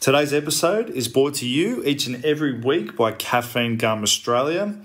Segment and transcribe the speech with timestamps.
[0.00, 4.76] Today's episode is brought to you each and every week by Caffeine Gum Australia.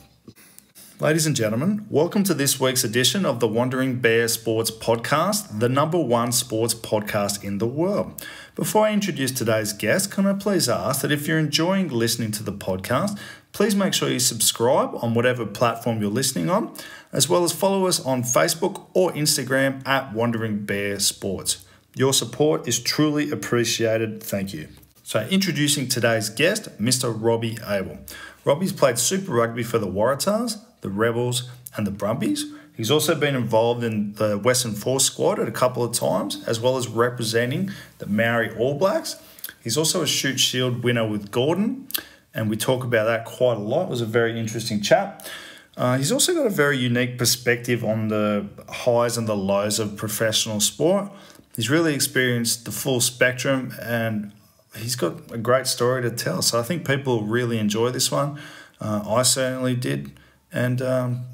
[1.00, 5.68] Ladies and gentlemen, welcome to this week's edition of the Wandering Bear Sports Podcast, the
[5.68, 8.24] number one sports podcast in the world.
[8.54, 12.44] Before I introduce today's guest, can I please ask that if you're enjoying listening to
[12.44, 13.18] the podcast,
[13.52, 16.74] please make sure you subscribe on whatever platform you're listening on,
[17.12, 21.64] as well as follow us on Facebook or Instagram at Wandering Bear Sports.
[21.94, 24.22] Your support is truly appreciated.
[24.22, 24.68] Thank you.
[25.04, 27.14] So, introducing today's guest, Mr.
[27.14, 27.98] Robbie Abel.
[28.44, 32.46] Robbie's played Super Rugby for the Waratahs, the Rebels, and the Brumbies.
[32.74, 36.58] He's also been involved in the Western Force squad at a couple of times, as
[36.58, 39.16] well as representing the Maori All Blacks.
[39.62, 41.86] He's also a Shute Shield winner with Gordon,
[42.34, 43.84] and we talk about that quite a lot.
[43.84, 45.30] It was a very interesting chat.
[45.76, 49.96] Uh, he's also got a very unique perspective on the highs and the lows of
[49.96, 51.10] professional sport.
[51.56, 54.32] He's really experienced the full spectrum and
[54.76, 56.42] he's got a great story to tell.
[56.42, 58.38] So I think people really enjoy this one.
[58.80, 60.12] Uh, I certainly did.
[60.52, 61.24] And um,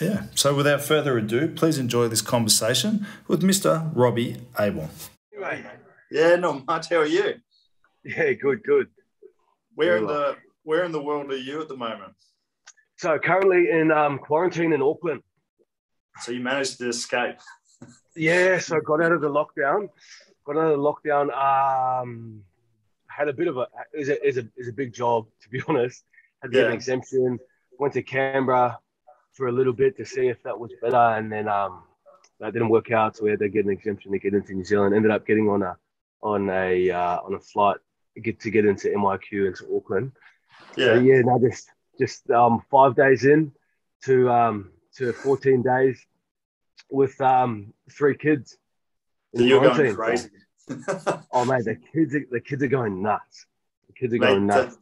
[0.00, 3.90] yeah, so without further ado, please enjoy this conversation with Mr.
[3.94, 4.90] Robbie Abel.
[6.10, 6.88] Yeah, not much.
[6.90, 7.34] How are you?
[8.04, 8.88] Yeah, good, good.
[9.78, 12.12] Where in the where in the world are you at the moment?
[12.96, 15.22] So currently in um, quarantine in Auckland.
[16.20, 17.36] So you managed to escape.
[18.16, 19.88] yeah, so I got out of the lockdown.
[20.44, 21.26] Got out of the lockdown.
[21.30, 22.42] Um,
[23.06, 25.62] had a bit of a is a is a is a big job to be
[25.68, 26.02] honest.
[26.42, 26.62] Had to yeah.
[26.64, 27.38] get an exemption.
[27.78, 28.80] Went to Canberra
[29.34, 31.84] for a little bit to see if that was better, and then um,
[32.40, 33.16] that didn't work out.
[33.16, 34.96] So we had to get an exemption to get into New Zealand.
[34.96, 35.76] Ended up getting on a
[36.20, 37.76] on a uh, on a flight
[38.20, 40.12] get to get into MIQ into Auckland.
[40.76, 41.20] Yeah, so, yeah.
[41.22, 41.68] Now just
[41.98, 43.52] just um, five days in
[44.04, 46.04] to um, to 14 days
[46.90, 48.56] with um, three kids.
[49.34, 50.30] So you're going crazy.
[51.32, 53.46] oh man, the kids are, the kids are going nuts.
[53.88, 54.76] The kids are Mate, going nuts.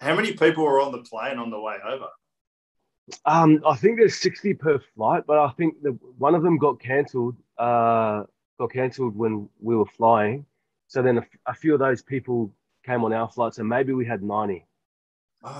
[0.00, 2.08] How many people were on the plane on the way over?
[3.24, 6.80] Um, I think there's 60 per flight, but I think the, one of them got
[6.80, 7.36] cancelled.
[7.56, 8.24] Uh,
[8.58, 10.44] got cancelled when we were flying.
[10.88, 12.52] So then a, a, few of those people
[12.84, 13.54] came on our flight.
[13.54, 14.64] So maybe we had 90.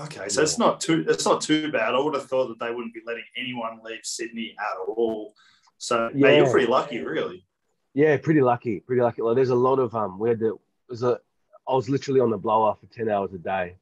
[0.03, 0.43] Okay, so yeah.
[0.43, 1.95] it's not too it's not too bad.
[1.95, 5.33] I would have thought that they wouldn't be letting anyone leave Sydney at all.
[5.77, 7.45] So yeah, you're pretty lucky, really.
[7.93, 9.21] Yeah, pretty lucky, pretty lucky.
[9.21, 10.59] Like, there's a lot of um, we had to.
[10.89, 11.19] Was a,
[11.67, 13.75] I was literally on the blower for ten hours a day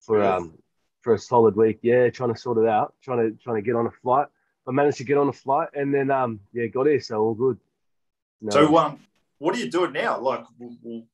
[0.00, 0.58] for um
[1.00, 1.78] for a solid week.
[1.82, 4.28] Yeah, trying to sort it out, trying to trying to get on a flight.
[4.68, 7.34] I managed to get on a flight and then um yeah got here, so all
[7.34, 7.58] good.
[8.40, 8.50] No.
[8.50, 9.00] So um,
[9.40, 10.20] what are you doing now?
[10.20, 11.06] Like, you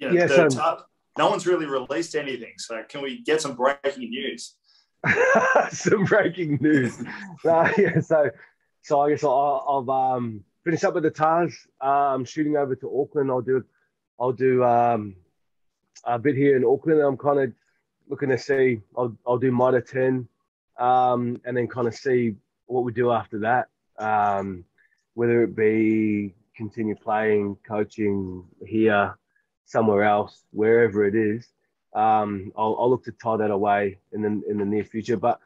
[0.00, 0.78] know, yeah, so,
[1.18, 2.54] no one's really released anything.
[2.56, 4.54] So can we get some breaking news?
[5.70, 6.98] some breaking news.
[7.44, 8.30] uh, yeah, so
[8.80, 11.54] so I guess I'll, I'll um finish up with the Tahs.
[11.80, 13.30] Um, shooting over to Auckland.
[13.30, 13.62] I'll do
[14.18, 15.14] I'll do um
[16.04, 17.00] a bit here in Auckland.
[17.00, 17.52] I'm kind of
[18.08, 18.80] looking to see.
[18.96, 20.26] I'll, I'll do Mitre 10
[20.78, 22.34] um, and then kind of see
[22.66, 23.68] what we do after that.
[23.98, 24.64] Um,
[25.14, 29.16] whether it be continue playing, coaching here,
[29.64, 31.46] somewhere else, wherever it is.
[31.94, 35.18] Um, I'll, I'll, look to tie that away in the, in the near future.
[35.18, 35.40] But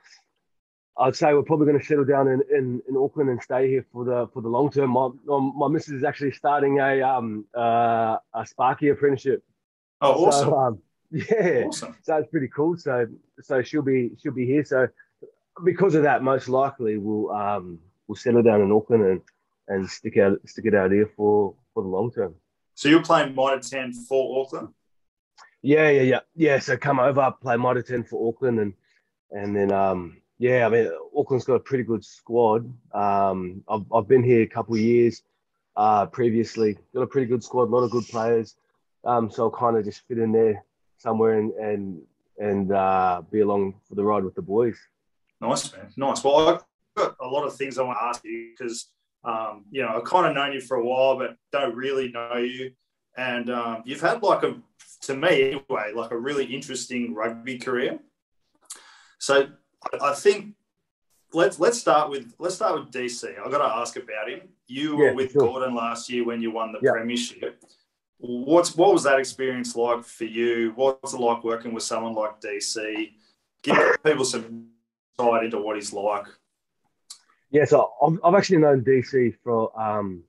[0.97, 3.85] I'd say we're probably going to settle down in, in, in Auckland and stay here
[3.93, 4.91] for the for the long term.
[4.91, 9.43] My, my missus is actually starting a um, uh, a Sparky apprenticeship.
[10.01, 10.51] Oh, awesome!
[10.51, 10.79] So, um,
[11.11, 11.97] Yeah, awesome.
[12.03, 12.77] So it's pretty cool.
[12.77, 13.07] So
[13.41, 14.65] so she'll be she'll be here.
[14.65, 14.89] So
[15.65, 19.21] because of that, most likely we'll um we'll settle down in Auckland and
[19.69, 22.35] and stick out stick it out here for for the long term.
[22.75, 24.69] So you're playing Mitre ten for Auckland.
[25.63, 26.59] Yeah, yeah, yeah, yeah.
[26.59, 28.75] So come over, play Mitre ten for Auckland, and
[29.31, 32.73] and then um yeah, I mean Auckland's got a pretty good squad.
[32.93, 35.23] Um, I've I've been here a couple of years.
[35.77, 38.57] Uh, previously got a pretty good squad, a lot of good players.
[39.05, 40.65] Um, so I'll kind of just fit in there
[40.99, 42.03] somewhere and and
[42.39, 44.79] and uh, be along for the ride with the boys.
[45.41, 46.23] Nice man, nice.
[46.23, 46.65] Well, I've
[46.97, 48.91] got a lot of things I want to ask you because
[49.27, 52.37] um, you know I've kind of known you for a while, but don't really know
[52.37, 52.73] you.
[53.17, 54.57] And um, you've had like a,
[55.03, 57.99] to me anyway, like a really interesting rugby career.
[59.19, 59.49] So
[60.01, 60.55] I think
[61.33, 63.39] let's let's start with let's start with DC.
[63.39, 64.41] I've got to ask about him.
[64.67, 65.43] You yeah, were with sure.
[65.43, 67.63] Gordon last year when you won the premiership.
[68.19, 70.73] What's what was that experience like for you?
[70.75, 73.13] What's it like working with someone like DC?
[73.63, 74.69] Give people some
[75.19, 76.27] insight into what he's like.
[77.57, 80.25] Yeah, so I've, I've actually known DC for um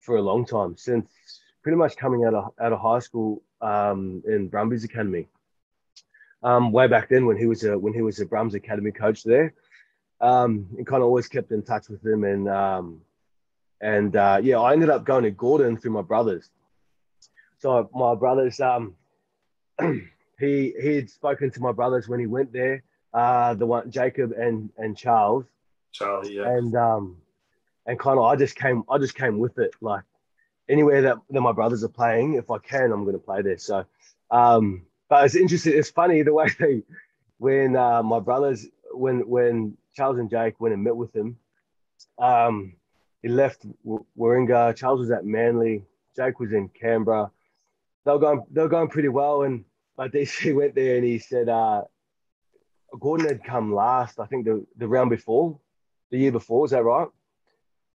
[0.00, 1.06] for a long time since
[1.62, 5.28] pretty much coming out of out of high school um, in Brumbies Academy.
[6.42, 9.24] Um, way back then, when he was a when he was a Brums Academy coach
[9.24, 9.52] there,
[10.22, 12.24] um, and kind of always kept in touch with him.
[12.24, 13.02] And um,
[13.82, 16.48] and uh, yeah, I ended up going to Gordon through my brothers.
[17.58, 18.94] So my brothers, um,
[20.40, 22.84] he he had spoken to my brothers when he went there.
[23.12, 25.44] Uh, the one Jacob and and Charles.
[25.92, 26.48] Charlie, yeah.
[26.48, 27.16] And um,
[27.86, 29.72] and kind of I just came I just came with it.
[29.80, 30.02] Like
[30.68, 33.58] anywhere that, that my brothers are playing, if I can, I'm going to play there.
[33.58, 33.84] So,
[34.30, 35.74] um, but it's interesting.
[35.76, 36.82] It's funny the way they,
[37.38, 41.36] when uh, my brothers, when when Charles and Jake went and met with him,
[42.18, 42.74] um,
[43.20, 43.66] he left
[44.18, 44.76] Warringah.
[44.76, 45.84] Charles was at Manly.
[46.16, 47.30] Jake was in Canberra.
[48.04, 49.64] They were going they were going pretty well, and
[49.96, 51.82] but DC went there and he said uh,
[52.98, 54.18] Gordon had come last.
[54.18, 55.58] I think the the round before,
[56.12, 56.64] the year before.
[56.64, 57.08] Is that right?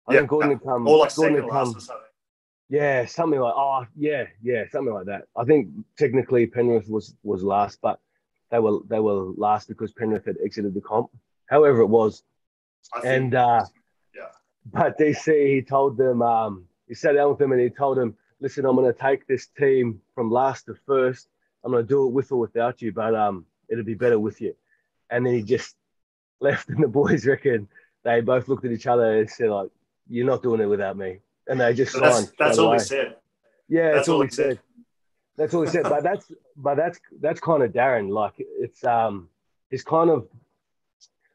[0.08, 0.88] I yeah, think Gordon had come.
[0.88, 2.06] Or like Gordon last or something.
[2.68, 5.26] Yeah, something like oh yeah, yeah, something like that.
[5.38, 5.70] I think
[6.00, 8.00] technically Penrith was was last, but
[8.50, 11.12] they were they were last because Penrith had exited the comp.
[11.48, 12.24] However, it was,
[13.04, 13.66] and uh,
[14.16, 14.30] yeah,
[14.66, 18.16] but DC he told them um, he sat down with them and he told them,
[18.40, 21.28] listen, I'm going to take this team from last to first.
[21.64, 24.42] I'm going to do it with or without you, but um, it'll be better with
[24.42, 24.56] you.
[25.12, 25.76] And then he just
[26.42, 27.68] left, and the boys reckon
[28.06, 29.70] they both looked at each other and said like,
[30.08, 32.68] you're not doing it without me and they just So that's signed that's straight all
[32.72, 32.78] away.
[32.78, 33.16] he said.
[33.68, 34.46] Yeah, that's, That's all all he said.
[34.46, 34.60] said.
[35.38, 35.84] That's all he said.
[35.84, 38.10] But that's but that's that's kind of Darren.
[38.10, 39.30] Like it's um
[39.72, 40.28] it's kind of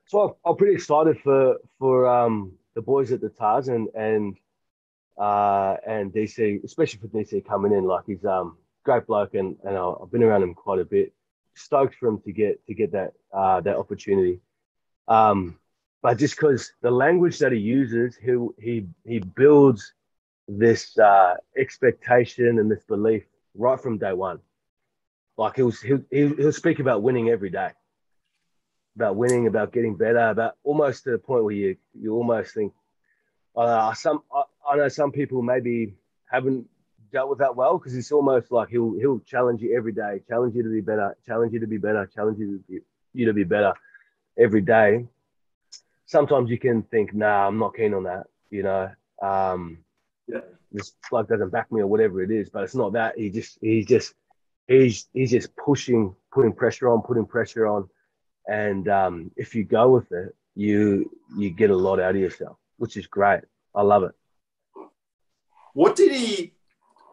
[0.06, 4.36] so I'm, I'm pretty excited for for um the boys at the Tahs and and
[5.18, 7.84] uh and DC, especially for DC coming in.
[7.84, 11.12] Like he's um great bloke and and I've been around him quite a bit.
[11.54, 14.40] Stoked for him to get to get that uh that opportunity.
[15.08, 15.58] Um,
[16.02, 19.92] but just because the language that he uses, he he he builds
[20.48, 23.24] this uh, expectation and this belief
[23.54, 24.40] right from day one.
[25.36, 27.70] Like he'll, he'll he'll speak about winning every day,
[28.96, 32.72] about winning, about getting better, about almost to the point where you you almost think,
[33.56, 35.94] uh, some I, I know some people maybe
[36.30, 36.66] haven't
[37.12, 40.54] dealt with that well because it's almost like he'll he'll challenge you every day, challenge
[40.54, 42.80] you to be better, challenge you to be better, challenge you to be
[43.12, 43.74] you to be better
[44.38, 45.06] every day.
[46.10, 48.90] Sometimes you can think, nah, I'm not keen on that, you know.
[49.22, 49.84] Um,
[50.26, 50.40] Yeah.
[50.72, 53.16] this bloke doesn't back me or whatever it is, but it's not that.
[53.16, 54.14] He just he's just
[54.66, 57.88] he's he's just pushing, putting pressure on, putting pressure on.
[58.48, 61.08] And um, if you go with it, you
[61.38, 63.42] you get a lot out of yourself, which is great.
[63.72, 64.14] I love it.
[65.74, 66.54] What did he,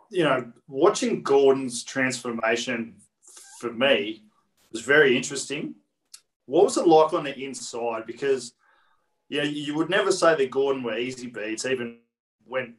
[0.10, 2.96] you know, watching Gordon's transformation
[3.60, 4.24] for me
[4.72, 5.76] was very interesting.
[6.48, 8.08] What was it like on the inside?
[8.08, 8.54] Because,
[9.30, 12.00] know, you would never say that Gordon were easy beats, even
[12.46, 12.76] when,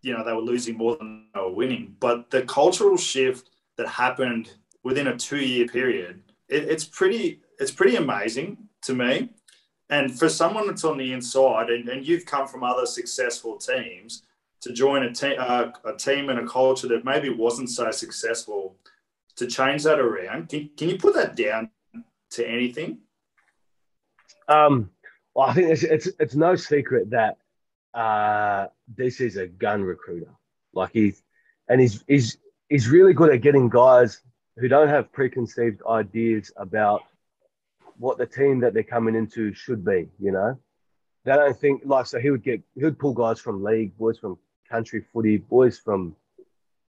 [0.00, 1.96] you know, they were losing more than they were winning.
[2.00, 7.96] But the cultural shift that happened within a two-year period, it, it's pretty, it's pretty
[7.96, 9.30] amazing to me.
[9.90, 14.22] And for someone that's on the inside, and, and you've come from other successful teams,
[14.62, 18.76] to join a, te- uh, a team and a culture that maybe wasn't so successful
[19.36, 20.48] to change that around.
[20.48, 21.70] Can, can you put that down
[22.32, 22.98] to anything?
[24.48, 24.90] Um,
[25.34, 27.38] well, I think it's it's, it's no secret that
[27.94, 30.32] uh, this is a gun recruiter.
[30.72, 31.22] Like he's
[31.68, 34.20] and he's he's he's really good at getting guys
[34.56, 37.02] who don't have preconceived ideas about
[37.98, 40.08] what the team that they're coming into should be.
[40.18, 40.58] You know,
[41.24, 42.18] they don't think like so.
[42.18, 46.14] He would get he would pull guys from league, boys from country footy, boys from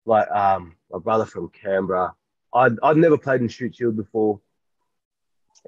[0.05, 2.13] like um my brother from Canberra.
[2.53, 4.39] I'd I'd never played in Shute Shield before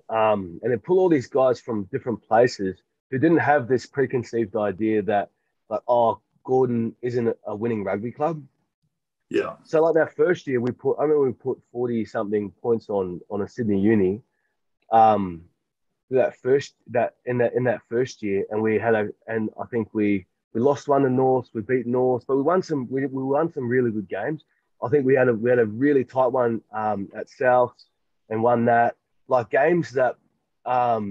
[0.10, 2.82] um, and then pull all these guys from different places
[3.12, 5.30] who didn't have this preconceived idea that
[5.70, 8.44] like oh Gordon isn't a winning rugby club.
[9.30, 9.56] Yeah.
[9.64, 13.22] So like that first year we put I remember we put forty something points on
[13.30, 14.22] on a Sydney uni.
[14.92, 15.46] Um,
[16.10, 19.66] that first that in that in that first year, and we had a and I
[19.66, 23.06] think we we lost one to North, we beat North, but we won some we,
[23.08, 24.44] we won some really good games.
[24.84, 27.74] I think we had a we had a really tight one um, at South
[28.30, 28.96] and won that
[29.34, 30.16] like games that
[30.66, 31.06] um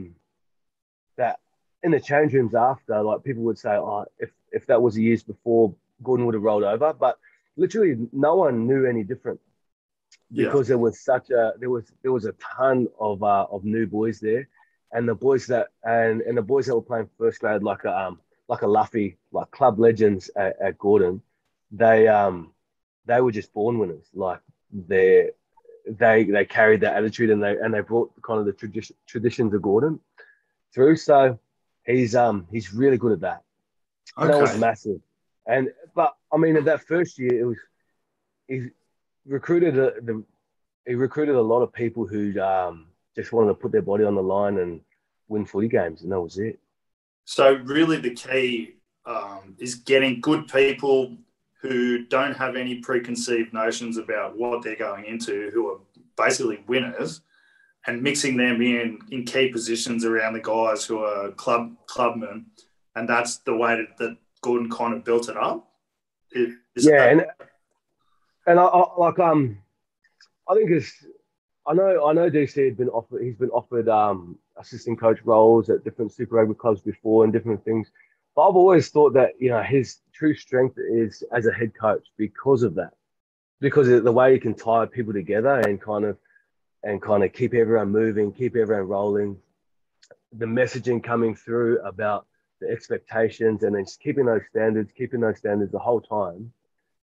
[1.21, 1.37] that
[1.83, 5.23] in the change rooms after like people would say oh if if that was years
[5.33, 7.15] before gordon would have rolled over but
[7.57, 9.41] literally no one knew any different
[10.31, 10.45] Yeah.
[10.45, 13.87] because there was such a there was there was a ton of uh of new
[13.99, 14.45] boys there
[14.95, 15.67] and the boys that
[15.99, 18.15] and and the boys that were playing first grade like a um
[18.53, 21.15] like a luffy like club legends at, at gordon
[21.83, 22.37] they um
[23.07, 24.09] they were just born winners.
[24.15, 24.41] Like
[24.89, 25.31] they
[25.87, 29.55] they they carried that attitude and they and they brought kind of the tradition traditions
[29.55, 30.01] of Gordon
[30.75, 30.97] through.
[30.97, 31.39] So
[31.85, 33.43] he's um he's really good at that.
[34.19, 34.29] Okay.
[34.29, 35.01] That was massive.
[35.47, 37.59] And but I mean, at that first year, it was
[38.49, 38.69] he
[39.27, 40.25] recruited a, the
[40.87, 44.15] he recruited a lot of people who um, just wanted to put their body on
[44.15, 44.81] the line and
[45.29, 46.59] win footy games, and that was it.
[47.25, 51.17] So really, the key um, is getting good people
[51.63, 55.79] who don't have any preconceived notions about what they're going into, who are
[56.17, 57.21] basically winners,
[57.87, 62.47] and mixing them in in key positions around the guys who are club clubmen,
[62.97, 65.69] and that's the way that, that Gordon kind of built it up.
[66.77, 67.27] Yeah, and
[68.47, 69.59] and I, I, like um,
[70.49, 70.93] I think it's
[71.67, 75.71] I know I know DC had been offered he's been offered um assistant coach roles
[75.71, 77.89] at different Super Rugby clubs before and different things.
[78.35, 82.07] But I've always thought that you know his true strength is as a head coach
[82.17, 82.95] because of that,
[83.61, 86.17] because of the way he can tie people together and kind of
[86.83, 89.37] and kind of keep everyone moving, keep everyone rolling.
[90.33, 92.27] The messaging coming through about
[92.61, 96.53] the expectations and then just keeping those standards, keeping those standards the whole time.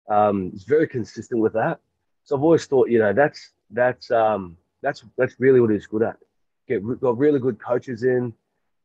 [0.10, 1.80] Um, it's very consistent with that.
[2.24, 6.04] So I've always thought, you know, that's that's um, that's that's really what he's good
[6.04, 6.18] at.
[6.68, 8.34] Get got really good coaches in.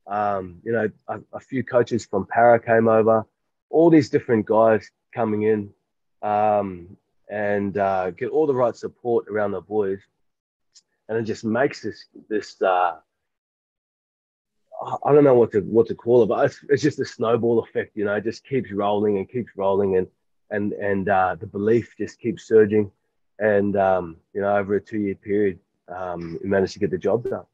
[0.06, 3.24] Um, you know, a, a, few coaches from Para came over.
[3.70, 5.70] All these different guys coming in,
[6.22, 6.96] um,
[7.30, 10.00] and uh, get all the right support around the boys,
[11.08, 12.60] and it just makes this this.
[12.60, 12.96] Uh,
[14.82, 17.60] I don't know what to what to call it, but it's, it's just a snowball
[17.60, 17.96] effect.
[17.96, 20.06] You know, it just keeps rolling and keeps rolling, and
[20.50, 22.90] and and uh, the belief just keeps surging.
[23.38, 25.58] And um, you know, over a two year period,
[25.88, 27.46] um, we managed to get the job done.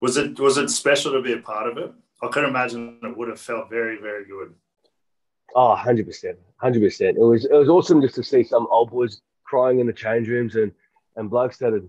[0.00, 1.92] Was it was it special to be a part of it?
[2.22, 4.54] I can imagine it would have felt very very good.
[5.54, 7.16] Oh, 100 percent, hundred percent.
[7.16, 10.28] It was it was awesome just to see some old boys crying in the change
[10.28, 10.72] rooms and
[11.16, 11.88] and blokes that had,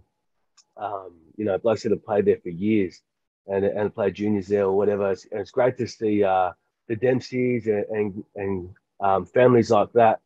[0.77, 3.01] um, you know, blokes that had played there for years
[3.47, 5.11] and and played juniors there or whatever.
[5.11, 6.51] It's, it's great to see uh,
[6.87, 10.21] the Dempseys and and, and um, families like that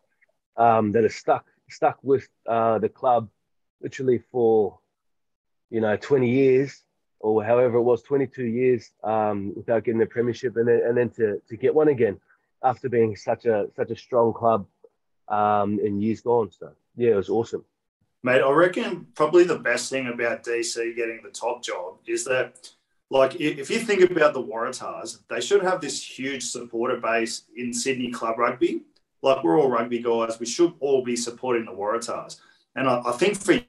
[0.57, 3.29] um, that are stuck stuck with uh, the club
[3.81, 4.79] literally for
[5.69, 6.83] you know 20 years
[7.21, 11.09] or however it was 22 years um, without getting the premiership and then and then
[11.09, 12.19] to, to get one again
[12.63, 14.65] after being such a such a strong club
[15.27, 17.63] um, in years gone so yeah it was awesome
[18.23, 22.69] mate i reckon probably the best thing about dc getting the top job is that
[23.09, 27.73] like if you think about the Waratahs, they should have this huge supporter base in
[27.73, 28.83] Sydney club rugby
[29.21, 30.39] like we're all rugby guys.
[30.39, 32.39] We should all be supporting the Waratahs.
[32.75, 33.59] And I, I think for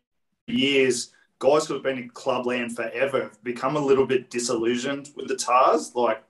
[0.46, 5.26] years, guys who have been in clubland forever have become a little bit disillusioned with
[5.26, 5.92] the Tahs.
[5.96, 6.22] Like,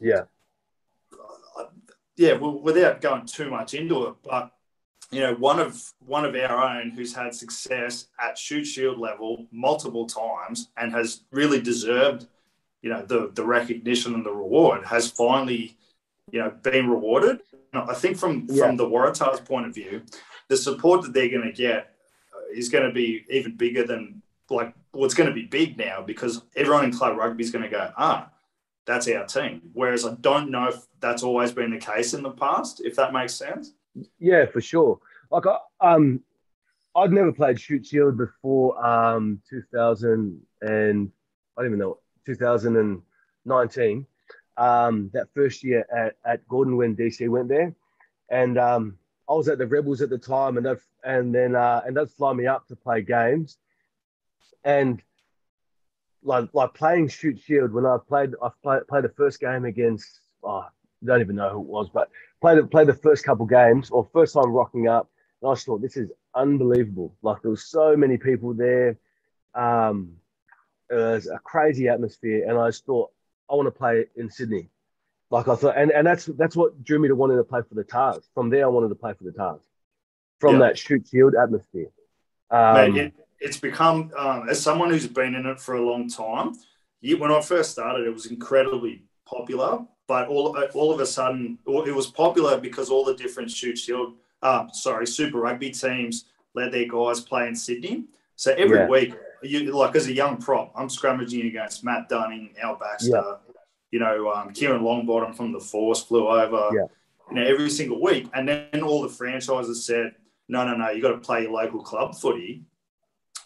[0.00, 0.22] yeah,
[2.16, 2.32] yeah.
[2.32, 4.52] Well, without going too much into it, but
[5.10, 9.46] you know, one of one of our own who's had success at Shute Shield level
[9.52, 12.26] multiple times and has really deserved,
[12.80, 15.76] you know, the the recognition and the reward has finally,
[16.32, 17.40] you know, been rewarded.
[17.74, 18.64] I think from yeah.
[18.64, 20.02] from the Waratahs' point of view,
[20.48, 21.94] the support that they're going to get
[22.54, 26.02] is going to be even bigger than like well, it's going to be big now
[26.02, 28.30] because everyone in club rugby is going to go ah
[28.86, 29.62] that's our team.
[29.72, 32.82] Whereas I don't know if that's always been the case in the past.
[32.84, 33.72] If that makes sense.
[34.18, 34.98] Yeah, for sure.
[35.30, 36.20] Like I, um,
[36.94, 41.10] I'd never played Shute Shield before um 2000 and
[41.56, 44.06] I don't even know 2019
[44.56, 47.74] um, that first year at, at Gordon when DC went there.
[48.30, 48.98] And um,
[49.28, 50.66] I was at the Rebels at the time, and
[51.04, 53.58] and then uh, and they'd fly me up to play games,
[54.64, 55.02] and
[56.22, 60.20] like like playing Shute Shield when I played I played played the first game against
[60.42, 60.68] oh, I
[61.04, 62.10] don't even know who it was, but
[62.40, 65.10] played played the first couple games or first time rocking up,
[65.42, 67.14] and I just thought this is unbelievable.
[67.22, 68.98] Like there was so many people there,
[69.54, 70.16] um,
[70.90, 73.10] it was a crazy atmosphere, and I just thought
[73.50, 74.68] I want to play in Sydney.
[75.30, 77.74] Like I thought, and, and that's that's what drew me to wanting to play for
[77.74, 78.28] the Tahs.
[78.34, 79.60] From there, I wanted to play for the Tahs.
[80.38, 80.68] From yeah.
[80.68, 81.88] that Shute Shield atmosphere.
[82.50, 86.52] Um, it, it's become um, as someone who's been in it for a long time.
[87.18, 91.94] when I first started, it was incredibly popular, but all all of a sudden, it
[91.94, 96.88] was popular because all the different Shute Shield, uh, sorry, Super Rugby teams let their
[96.88, 98.04] guys play in Sydney.
[98.36, 98.88] So every yeah.
[98.88, 103.34] week you like as a young prop, I'm scrummaging against Matt Dunning, Al Baxter, yeah.
[103.90, 106.86] you know, um, Kieran Longbottom from the Force flew over, yeah.
[107.30, 108.28] you know, every single week.
[108.34, 110.14] And then all the franchises said,
[110.48, 112.62] no, no, no, you got to play your local club footy.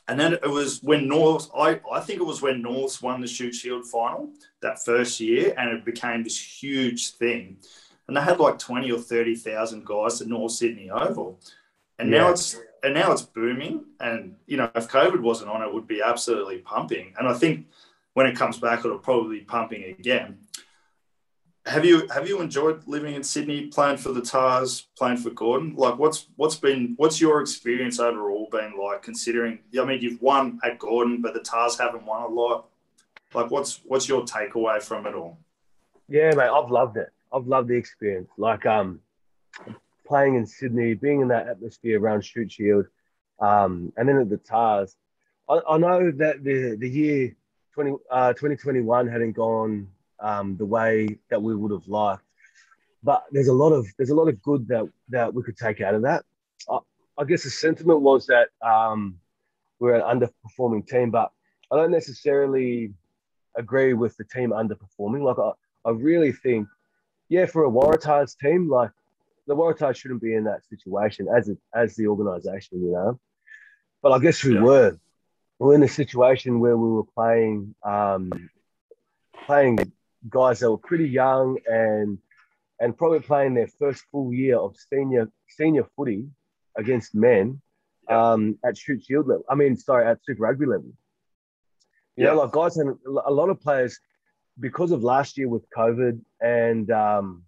[0.09, 3.27] And then it was when North, I, I think it was when North won the
[3.27, 4.31] Shute Shield final
[4.63, 7.59] that first year, and it became this huge thing.
[8.09, 11.39] And they had like 20 or 30,000 guys at North Sydney Oval.
[11.99, 12.21] and yeah.
[12.21, 13.85] now it's and now it's booming.
[14.01, 17.13] And you know, if COVID wasn't on, it would be absolutely pumping.
[17.19, 17.67] And I think
[18.15, 20.39] when it comes back, it'll probably be pumping again.
[21.69, 25.75] Have you have you enjoyed living in Sydney, playing for the Tahs, playing for Gordon?
[25.77, 29.03] Like, what's what's been what's your experience overall been like?
[29.03, 32.69] Considering, I mean, you've won at Gordon, but the Tahs haven't won a lot.
[33.35, 35.39] Like, what's what's your takeaway from it all?
[36.09, 37.11] Yeah, mate, I've loved it.
[37.31, 38.31] I've loved the experience.
[38.39, 39.01] Like, um,
[40.07, 42.87] playing in Sydney, being in that atmosphere around Shute Shield,
[43.41, 44.97] um, and then at the Tahs.
[45.51, 47.37] I, I know that the the year
[47.75, 49.89] 20, uh, 2021 hadn't gone
[50.21, 52.23] um, the way that we would have liked.
[53.03, 55.81] But there's a lot of there's a lot of good that that we could take
[55.81, 56.25] out of that.
[56.69, 56.79] I,
[57.19, 59.19] I guess the sentiment was that um,
[59.79, 61.31] we're an underperforming team, but
[61.71, 62.93] I don't necessarily
[63.57, 65.23] agree with the team underperforming.
[65.23, 65.53] Like I,
[65.89, 66.69] I really think,
[67.29, 68.91] yeah, for a Waratahs team, like
[69.47, 73.19] the Waratahs shouldn't be in that situation as a, as the organisation, you know.
[74.03, 74.63] But I guess we yeah.
[74.63, 74.99] were.
[75.59, 78.31] We we're in a situation where we were playing um,
[79.47, 79.93] playing
[80.29, 82.19] guys that were pretty young and
[82.81, 86.29] and probably playing their first full year of senior senior footy
[86.77, 87.61] against men
[88.09, 89.45] um, at Shute Shield level.
[89.49, 90.93] I mean, sorry, at Super Rugby level.
[92.17, 92.31] You yeah.
[92.31, 93.99] know, like guys and a lot of players
[94.59, 97.45] because of last year with COVID and um,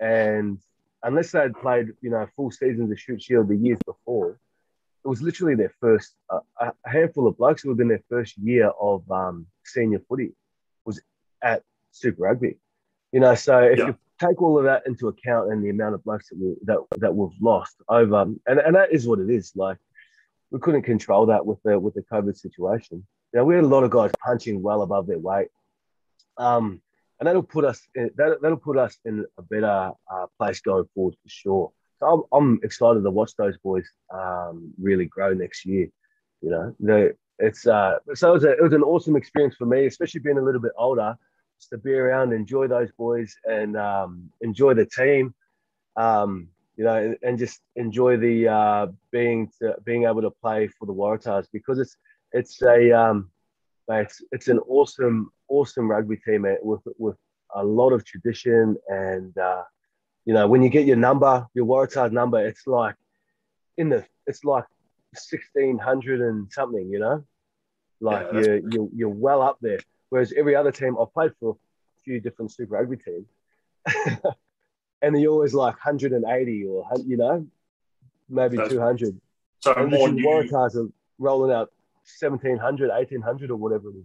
[0.00, 0.58] and
[1.02, 4.38] unless they had played you know full seasons of Shute Shield the years before,
[5.04, 8.36] it was literally their first uh, a handful of blokes who had been their first
[8.38, 10.32] year of um, senior footy
[10.84, 11.00] was
[11.42, 11.62] at
[11.94, 12.58] Super Rugby.
[13.12, 13.86] You know, so if yeah.
[13.86, 16.78] you take all of that into account and the amount of blokes that we that,
[16.98, 19.52] that we've lost over, and, and that is what it is.
[19.54, 19.78] Like
[20.50, 23.06] we couldn't control that with the with the COVID situation.
[23.32, 25.48] You know, we had a lot of guys punching well above their weight,
[26.36, 26.80] um,
[27.18, 30.86] and that'll put us in, that, that'll put us in a better uh, place going
[30.94, 31.72] forward for sure.
[32.00, 35.88] So I'm, I'm excited to watch those boys um, really grow next year.
[36.42, 39.66] You know, the, it's uh, so it was, a, it was an awesome experience for
[39.66, 41.16] me, especially being a little bit older
[41.70, 45.34] to be around, enjoy those boys, and um, enjoy the team.
[45.96, 50.66] Um, you know, and, and, just enjoy the uh, being to, being able to play
[50.66, 51.96] for the Waratahs because it's
[52.32, 53.30] it's a um,
[53.88, 57.16] it's it's an awesome awesome rugby team with with
[57.54, 59.62] a lot of tradition and uh,
[60.24, 62.96] you know when you get your number your Waratahs number it's like
[63.76, 64.64] in the it's like
[65.14, 67.24] sixteen hundred and something you know
[68.00, 69.78] like yeah, you're, you're you're well up there
[70.10, 73.26] Whereas every other team, I've played for a few different Super Rugby teams,
[75.02, 77.46] and they're always like 180 or you know,
[78.28, 79.20] maybe 200.
[79.60, 80.24] So and more new.
[80.26, 80.88] Waratahs are
[81.18, 81.72] rolling out
[82.20, 84.04] 1700, 1800 or whatever it is.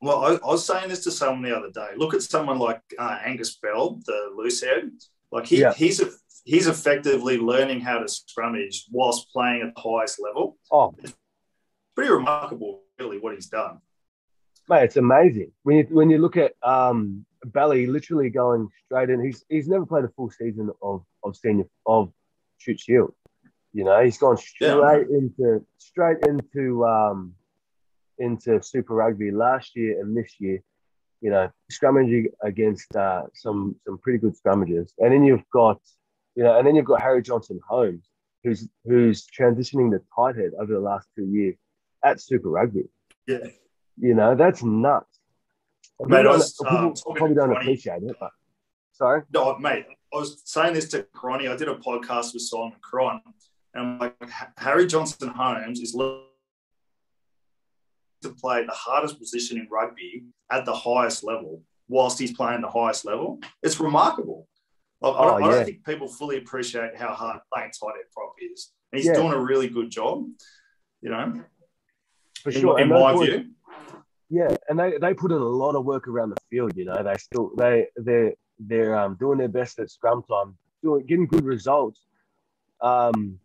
[0.00, 1.88] Well, I, I, was saying this to someone the other day.
[1.96, 4.90] Look at someone like uh, Angus Bell, the loose head.
[5.32, 5.72] Like he, yeah.
[5.72, 6.10] he's a,
[6.44, 10.56] he's effectively learning how to scrummage whilst playing at the highest level.
[10.70, 11.14] Oh, it's
[11.96, 13.80] pretty remarkable, really, what he's done.
[14.68, 19.24] Mate, it's amazing when you when you look at um, Bally literally going straight in.
[19.24, 22.12] He's he's never played a full season of of senior of
[22.58, 23.14] Shute Shield.
[23.72, 25.16] You know, he's gone straight yeah.
[25.16, 27.34] into straight into um,
[28.18, 30.62] into Super Rugby last year and this year.
[31.20, 35.80] You know, scrummaging against uh, some some pretty good scrummages, and then you've got
[36.36, 38.06] you know, and then you've got Harry Johnson Holmes,
[38.44, 41.56] who's who's transitioning the tight head over the last two years
[42.04, 42.84] at Super Rugby.
[43.26, 43.48] Yeah.
[44.00, 45.18] You know, that's nuts.
[46.00, 48.30] Mate, I was, um, probably don't appreciate it, but
[48.92, 49.22] sorry.
[49.32, 51.48] No, mate, I was saying this to Cronny.
[51.48, 53.20] I did a podcast with Simon Cron,
[53.74, 54.14] and I'm like,
[54.58, 55.92] Harry Johnson Holmes is
[58.22, 62.70] to play the hardest position in rugby at the highest level whilst he's playing the
[62.70, 63.40] highest level.
[63.62, 64.46] It's remarkable.
[65.00, 65.46] Like, oh, I, don't, yeah.
[65.46, 68.72] I, don't, think people fully appreciate how hard playing tight head prop is.
[68.92, 69.14] And he's yeah.
[69.14, 70.24] doing a really good job,
[71.00, 71.44] you know,
[72.42, 72.78] for sure.
[72.78, 73.50] In, in my view.
[74.30, 76.76] Yeah, and they, they put in a lot of work around the field.
[76.76, 81.06] You know, they still they they they're um, doing their best at scrum time, doing
[81.06, 82.00] getting good results,
[82.82, 83.38] um,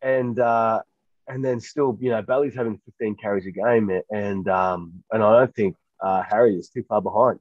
[0.00, 0.80] and uh,
[1.26, 5.38] and then still you know Bally's having 15 carries a game, and um, and I
[5.40, 7.40] don't think uh, Harry is too far behind.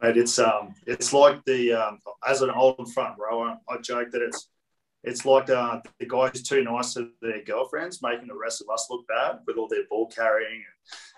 [0.00, 4.22] But it's um it's like the um, as an old front rower, I joke that
[4.22, 4.48] it's
[5.02, 8.86] it's like uh, the guys too nice to their girlfriends, making the rest of us
[8.90, 10.62] look bad with all their ball carrying.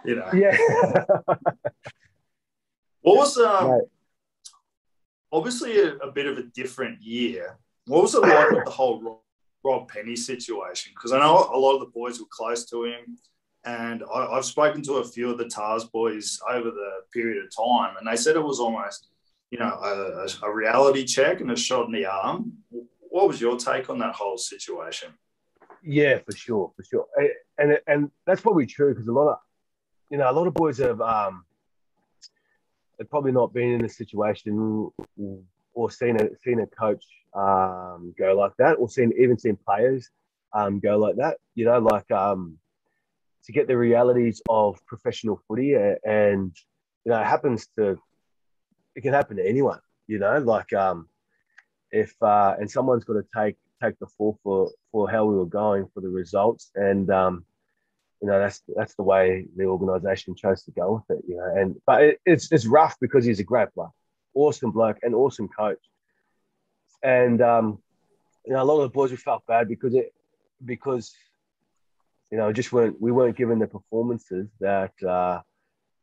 [0.05, 0.31] and, You know.
[0.33, 0.57] Yeah.
[3.03, 3.83] what was um, right.
[5.33, 7.59] obviously a, a, bit of a different year?
[7.87, 9.18] What was it like with the whole Rob,
[9.64, 10.92] Rob Penney situation?
[10.95, 13.18] Because I know a lot of the boys were close to him,
[13.64, 17.51] and I, have spoken to a few of the Tahs boys over the period of
[17.55, 19.09] time, and they said it was almost,
[19.51, 22.53] you know, a, a reality check and a shot in the arm
[23.12, 25.12] what was your take on that whole situation?
[25.85, 27.07] Yeah, for sure, for sure,
[27.59, 29.38] and and that's probably true because a lot of,
[30.11, 31.44] you know, a lot of boys have um,
[32.98, 34.90] have probably not been in a situation
[35.75, 40.09] or seen a seen a coach um, go like that, or seen even seen players
[40.55, 41.37] um, go like that.
[41.55, 42.57] You know, like um,
[43.44, 46.57] to get the realities of professional footy, and
[47.05, 47.98] you know, it happens to
[48.94, 49.81] it can happen to anyone.
[50.07, 51.09] You know, like um,
[51.92, 55.46] if uh, and someone's got to take take the fall for for how we were
[55.46, 57.44] going for the results, and um,
[58.20, 61.24] you know that's that's the way the organisation chose to go with it.
[61.28, 63.92] You know, and but it, it's it's rough because he's a great bloke,
[64.35, 65.83] awesome bloke, and awesome coach,
[67.02, 67.78] and um,
[68.46, 70.14] you know a lot of the boys we felt bad because it
[70.64, 71.14] because
[72.31, 75.40] you know just weren't we weren't given the performances that uh,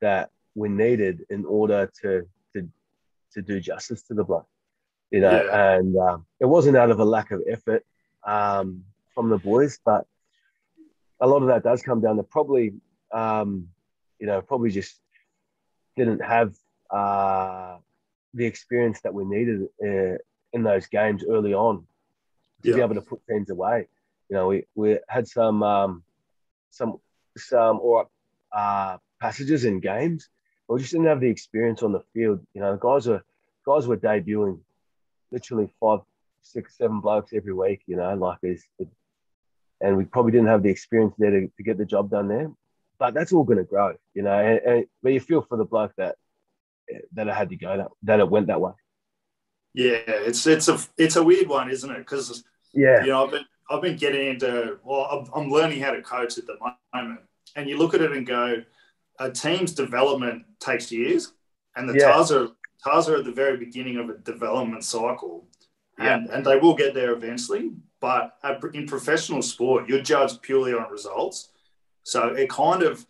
[0.01, 2.69] that we needed in order to to
[3.33, 4.45] to do justice to the bloke
[5.11, 5.77] you know, yeah.
[5.77, 7.85] and um, it wasn't out of a lack of effort
[8.25, 8.83] um,
[9.15, 10.05] from the boys, but
[11.19, 12.73] a lot of that does come down to probably,
[13.11, 13.67] um,
[14.19, 14.99] you know, probably just
[15.97, 16.55] didn't have
[16.91, 17.77] uh,
[18.33, 20.17] the experience that we needed uh,
[20.53, 21.85] in those games early on
[22.63, 22.75] to yeah.
[22.75, 23.87] be able to put teams away.
[24.29, 26.03] You know, we, we had some um,
[26.69, 26.99] some
[27.37, 28.07] some or
[28.51, 30.29] uh, passages in games,
[30.67, 32.45] but we just didn't have the experience on the field.
[32.53, 33.23] You know, the guys were
[33.65, 34.59] guys were debuting
[35.31, 35.99] literally five,
[36.41, 38.59] six, seven blokes every week, you know, like it,
[39.81, 42.51] and we probably didn't have the experience there to, to get the job done there.
[42.97, 44.37] But that's all going to grow, you know.
[44.37, 46.15] And, and but you feel for the bloke that
[47.13, 48.73] that it had to go that that it went that way.
[49.73, 51.99] Yeah, it's it's a it's a weird one, isn't it?
[51.99, 56.01] Because yeah, you know, I've been I've been getting into well, I'm learning how to
[56.01, 56.57] coach at the
[56.93, 57.21] moment,
[57.55, 58.63] and you look at it and go,
[59.19, 61.33] a team's development takes years,
[61.75, 62.11] and the yeah.
[62.11, 62.51] Taza
[62.83, 65.47] cars are at the very beginning of a development cycle,
[65.97, 66.15] yeah.
[66.15, 67.71] and, and they will get there eventually.
[67.99, 68.37] But
[68.73, 71.49] in professional sport, you're judged purely on results.
[72.03, 73.05] So it kind of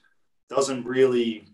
[0.49, 1.45] doesn't really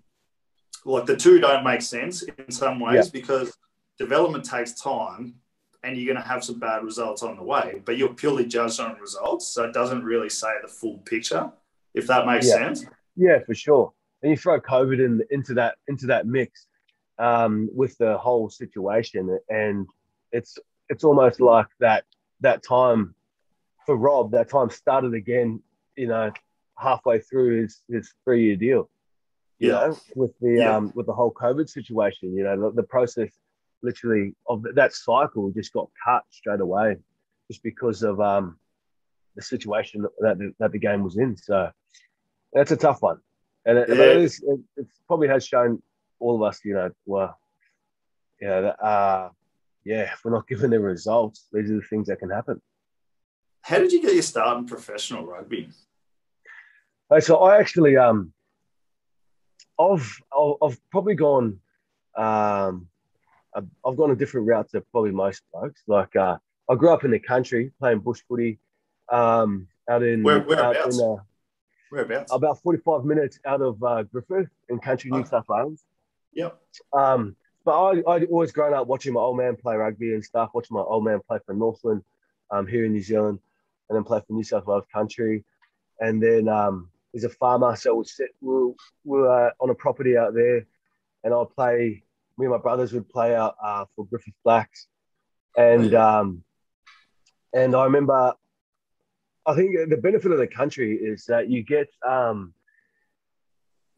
[0.86, 3.12] like the two don't make sense in some ways yeah.
[3.12, 3.58] because
[3.98, 5.36] development takes time
[5.84, 8.80] and you're going to have some bad results on the way, but you're purely judged
[8.80, 9.48] on results.
[9.48, 11.52] So it doesn't really say the full picture,
[11.94, 12.54] if that makes yeah.
[12.56, 12.86] sense.
[13.16, 13.94] Yeah, for sure.
[14.24, 16.68] And you throw COVID in, into that into that mix,
[17.20, 19.88] um, with the whole situation, and
[20.32, 20.58] it's
[20.90, 22.04] it's almost like that
[22.42, 23.16] that time
[23.86, 24.32] for Rob.
[24.32, 25.62] That time started again.
[25.96, 26.32] You know,
[26.78, 28.90] halfway through his his three year deal.
[29.60, 29.74] You yeah.
[29.74, 30.76] know, with the yeah.
[30.76, 32.36] um, with the whole COVID situation.
[32.36, 33.32] You know, the, the process
[33.82, 36.98] literally of that cycle just got cut straight away,
[37.50, 38.58] just because of um,
[39.36, 41.38] the situation that the, that the game was in.
[41.38, 41.72] So
[42.52, 43.20] that's a tough one,
[43.66, 43.96] and it, yeah.
[43.96, 45.82] it is it, it probably has shown
[46.20, 47.38] all of us, you know, well,
[48.42, 49.30] you know, uh,
[49.84, 52.62] yeah, if we're not given the results, these are the things that can happen.
[53.62, 55.70] How did you get your start in professional rugby?
[57.20, 58.34] So I actually, um,
[59.80, 60.22] I've
[60.64, 61.60] I've probably gone,
[62.18, 62.88] um,
[63.56, 65.82] I've gone a different route to probably most folks.
[65.88, 66.38] Like uh,
[66.70, 68.60] I grew up in the country playing bush footy,
[69.12, 70.80] um, out in Where, whereabouts?
[70.80, 71.24] Out in, uh,
[71.92, 72.32] whereabouts?
[72.34, 75.84] About forty five minutes out of uh, Griffith in country New South Wales.
[76.36, 76.62] Yep.
[76.94, 80.52] Um, but I, I'd always grown up watching my old man play rugby and stuff,
[80.54, 82.04] watching my old man play for Northland
[82.52, 83.40] um, here in New Zealand,
[83.90, 85.44] and then play for New South Wales country.
[86.00, 88.68] And then um, he's a farmer, so we'd sit, we were,
[89.04, 90.68] we were uh, on a property out there,
[91.24, 92.04] and I'd play.
[92.38, 94.88] Me and my brothers would play out uh, for Griffith Blacks,
[95.58, 96.44] and um,
[97.54, 98.34] and I remember.
[99.48, 102.55] I think the benefit of the country is that you get um,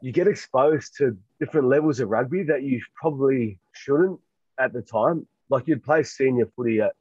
[0.02, 4.20] you get exposed to different levels of rugby that you probably shouldn't
[4.60, 5.28] at the time.
[5.50, 6.94] Like you'd play senior footy at,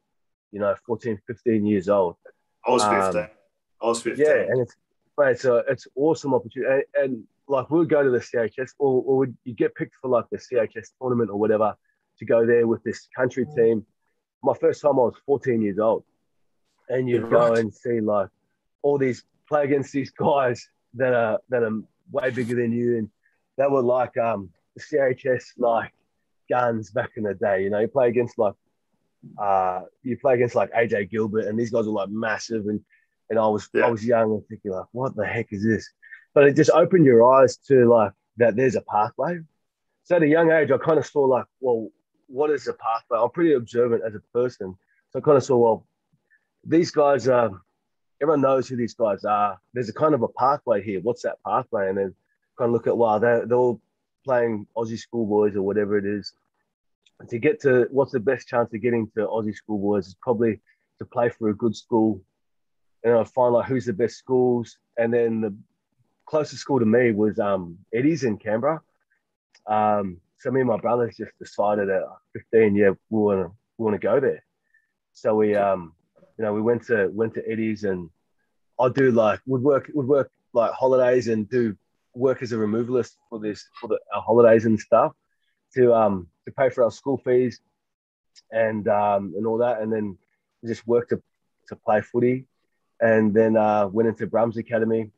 [0.51, 2.15] you know, 14, 15 years old.
[2.65, 3.23] I was 15.
[3.23, 3.29] Um,
[3.81, 4.25] I was 15.
[4.25, 4.75] Yeah, and it's
[5.19, 6.83] it's a it's awesome opportunity.
[6.95, 9.95] And, and like we would go to the CHS or, or would you get picked
[10.01, 11.75] for like the CHS tournament or whatever
[12.19, 13.85] to go there with this country team.
[14.43, 16.03] My first time I was 14 years old.
[16.89, 18.29] And you'd go and see like
[18.81, 23.09] all these play against these guys that are that are way bigger than you, and
[23.57, 25.91] they were like um, the CHS like
[26.49, 27.63] guns back in the day.
[27.63, 28.55] You know, you play against like
[29.37, 32.81] uh, you play against like AJ Gilbert, and these guys are like massive, and
[33.29, 33.85] and I was yeah.
[33.85, 35.89] I was young and thinking like, what the heck is this?
[36.33, 39.39] But it just opened your eyes to like that there's a pathway.
[40.03, 41.89] So at a young age, I kind of saw like, well,
[42.27, 43.19] what is the pathway?
[43.19, 44.77] I'm pretty observant as a person,
[45.09, 45.87] so I kind of saw well,
[46.63, 47.51] these guys are
[48.21, 49.59] everyone knows who these guys are.
[49.73, 50.99] There's a kind of a pathway here.
[51.01, 51.89] What's that pathway?
[51.89, 52.15] And then
[52.57, 53.81] kind of look at, wow, they're, they're all
[54.25, 56.33] playing Aussie schoolboys or whatever it is.
[57.19, 60.59] And to get to what's the best chance of getting to Aussie schoolboys is probably
[60.99, 62.21] to play for a good school,
[63.03, 65.55] and I'd find like who's the best schools, and then the
[66.25, 68.81] closest school to me was um, Eddie's in Canberra.
[69.65, 72.03] Um, so me and my brothers just decided at
[72.33, 74.43] 15, yeah, we want to we want to go there.
[75.13, 75.93] So we um,
[76.37, 78.09] you know, we went to went to Eddie's and
[78.79, 81.75] I do like would work would work like holidays and do
[82.13, 85.13] work as a removalist for this for the our holidays and stuff
[85.75, 87.59] to um to pay for our school fees
[88.51, 90.17] and um and all that and then
[90.65, 91.21] just worked to
[91.67, 92.45] to play footy
[92.99, 95.11] and then uh, went into Brums Academy.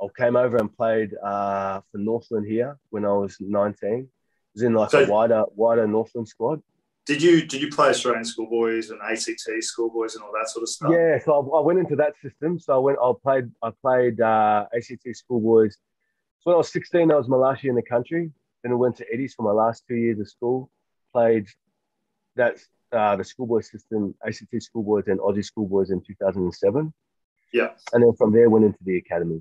[0.00, 3.90] I came over and played uh, for Northland here when I was 19.
[3.90, 4.06] I
[4.54, 6.62] was in like so, a wider wider Northland squad.
[7.08, 10.68] Did you did you play Australian schoolboys and ACT schoolboys and all that sort of
[10.68, 10.90] stuff?
[10.92, 12.60] Yeah, so I, I went into that system.
[12.60, 12.98] So I went.
[13.02, 13.50] I played.
[13.62, 15.74] I played uh, ACT schoolboys.
[16.40, 18.30] So when I was 16, I was my last year in the country.
[18.62, 20.70] Then I went to Eddie's for my last two years of school.
[21.14, 21.46] Played
[22.36, 22.58] that
[22.92, 26.92] uh, the schoolboy system, ACT schoolboys and Aussie schoolboys in 2007.
[27.54, 27.70] Yeah.
[27.94, 29.40] And then from there went into the academy.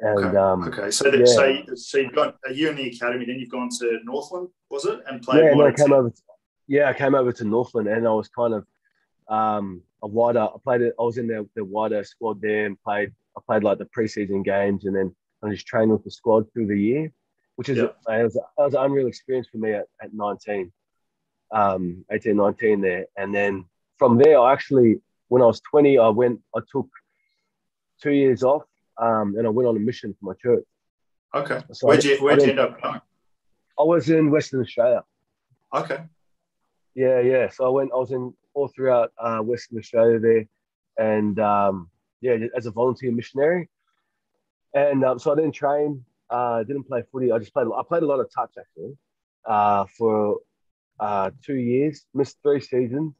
[0.00, 0.90] And okay, um, okay.
[0.90, 1.24] so the, yeah.
[1.26, 4.86] so so you've got a year in the academy, then you've gone to Northland, was
[4.86, 5.44] it, and played?
[5.44, 6.10] Yeah, no, I came over.
[6.10, 6.22] To,
[6.66, 8.66] yeah, I came over to Northland and I was kind of
[9.28, 10.40] um, a wider.
[10.40, 10.94] I played it.
[10.98, 13.12] I was in the, the wider squad there and played.
[13.36, 16.68] I played like the preseason games and then I just trained with the squad through
[16.68, 17.12] the year,
[17.56, 18.18] which is yeah.
[18.18, 20.72] it was, it was an unreal experience for me at, at 19,
[21.52, 23.06] um, 18, 19 there.
[23.16, 23.64] And then
[23.98, 26.40] from there, I actually when I was 20, I went.
[26.54, 26.88] I took
[28.02, 28.62] two years off
[29.00, 30.64] um, and I went on a mission for my church.
[31.34, 31.60] Okay.
[31.72, 33.00] So where'd you Where'd you end up going?
[33.78, 35.02] I was in Western Australia.
[35.74, 36.04] Okay.
[36.94, 37.48] Yeah, yeah.
[37.50, 37.90] So I went.
[37.92, 40.46] I was in all throughout uh, Western Australia there,
[40.98, 43.68] and um, yeah, as a volunteer missionary.
[44.74, 46.04] And um, so I didn't train.
[46.30, 47.32] Uh, didn't play footy.
[47.32, 47.66] I just played.
[47.76, 48.96] I played a lot of touch actually
[49.46, 50.38] uh, for
[51.00, 52.06] uh, two years.
[52.14, 53.14] Missed three seasons,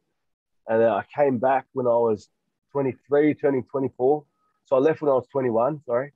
[0.68, 2.28] and then I came back when I was
[2.72, 4.24] 23, turning 24.
[4.66, 5.80] So I left when I was 21.
[5.86, 6.12] Sorry.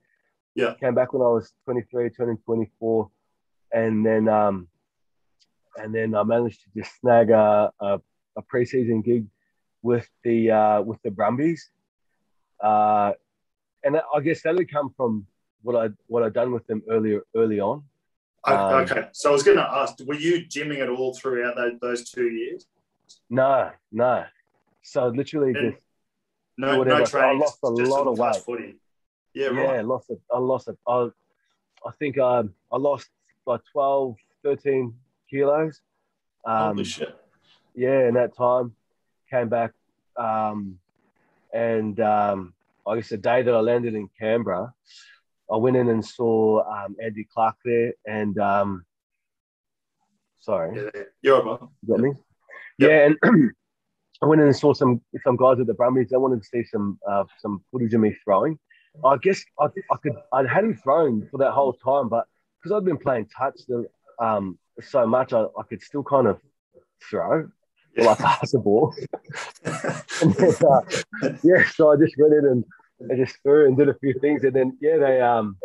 [0.54, 0.74] Yeah.
[0.80, 3.10] Came back when I was 23, turning 24,
[3.72, 4.66] and then um,
[5.78, 8.00] and then I managed to just snag a, a,
[8.36, 9.26] a preseason gig
[9.82, 11.70] with the uh, with the Brumbies,
[12.62, 13.12] uh,
[13.84, 15.26] and I guess that had come from
[15.62, 17.84] what I what I'd done with them earlier early on.
[18.44, 21.72] Um, okay, so I was going to ask, were you gymming at all throughout those,
[21.80, 22.66] those two years?
[23.28, 24.24] No, no.
[24.82, 25.82] So literally and just
[26.56, 27.42] no, no training.
[27.42, 28.36] I lost a lot of weight.
[28.36, 28.76] Footy.
[29.34, 29.76] Yeah, right.
[29.76, 30.20] Yeah, lost it.
[30.32, 30.78] I lost it.
[30.86, 31.08] I,
[31.86, 33.08] I think um, I lost
[33.44, 34.94] by 12, 13
[35.30, 35.80] kilos.
[36.44, 37.14] Um, Holy shit.
[37.74, 38.74] Yeah, in that time,
[39.30, 39.72] came back.
[40.16, 40.78] Um,
[41.52, 42.54] and um,
[42.86, 44.72] I guess the day that I landed in Canberra,
[45.50, 47.92] I went in and saw um, Andy Clark there.
[48.06, 48.84] And um,
[50.40, 50.76] sorry.
[50.76, 51.60] Yeah, you're right.
[51.82, 52.12] You got me?
[52.78, 52.90] Yep.
[52.90, 53.16] Yeah, and
[54.22, 56.08] I went in and saw some some guys at the Brumbies.
[56.10, 58.58] They wanted to see some uh, some footage of me throwing.
[59.04, 62.26] I guess I, I could I hadn't thrown for that whole time, but
[62.58, 63.86] because I'd been playing touch, the
[64.18, 66.40] um, so much, I, I could still kind of
[67.08, 67.48] throw
[67.96, 68.04] yeah.
[68.04, 68.94] like pass the ball.
[70.22, 72.64] and then, uh, yeah, so I just went in and
[73.10, 75.56] I just threw and did a few things, and then yeah, they um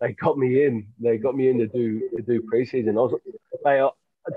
[0.00, 0.88] they got me in.
[0.98, 2.90] They got me in to do to do preseason.
[2.90, 3.14] I was
[3.64, 3.90] they, uh,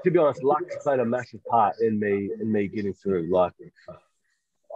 [0.04, 3.32] to be honest, luck played a massive part in me in me getting through.
[3.32, 3.54] Like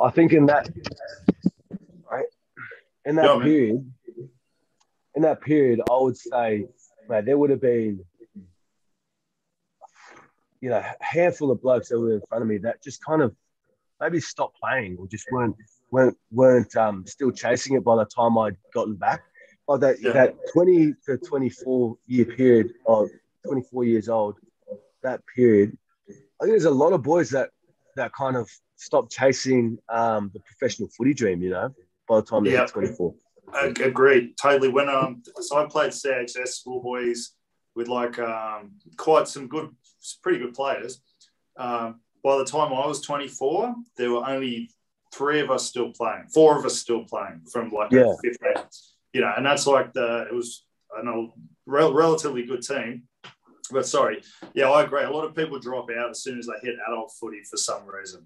[0.01, 0.69] I think in that
[2.11, 2.25] right
[3.05, 3.91] in that yeah, period,
[5.15, 6.65] in that period, I would say,
[7.07, 8.03] man, there would have been
[10.61, 13.21] you know, a handful of blokes that were in front of me that just kind
[13.21, 13.35] of
[13.99, 15.55] maybe stopped playing or just weren't
[15.91, 19.23] weren't weren't um, still chasing it by the time I'd gotten back.
[19.67, 20.11] By that yeah.
[20.13, 23.09] that twenty to twenty four year period of
[23.45, 24.35] twenty four years old,
[25.03, 25.77] that period,
[26.09, 27.51] I think there's a lot of boys that
[27.95, 31.41] that kind of stopped chasing um, the professional footy dream.
[31.41, 31.75] You know,
[32.07, 33.13] by the time they're twenty four.
[33.53, 34.69] Agreed, totally.
[34.69, 37.31] When um, so I played CHS schoolboys
[37.75, 39.69] with like um, quite some good,
[40.21, 41.01] pretty good players.
[41.57, 44.69] Um, by the time I was 24, there were only
[45.13, 48.13] three of us still playing, four of us still playing from like yeah.
[48.21, 48.63] 15.
[49.13, 50.65] You know, and that's like the it was
[50.97, 51.33] I know
[51.65, 53.03] rel- relatively good team.
[53.71, 55.03] But sorry, yeah, I agree.
[55.03, 57.85] A lot of people drop out as soon as they hit adult footy for some
[57.87, 58.25] reason.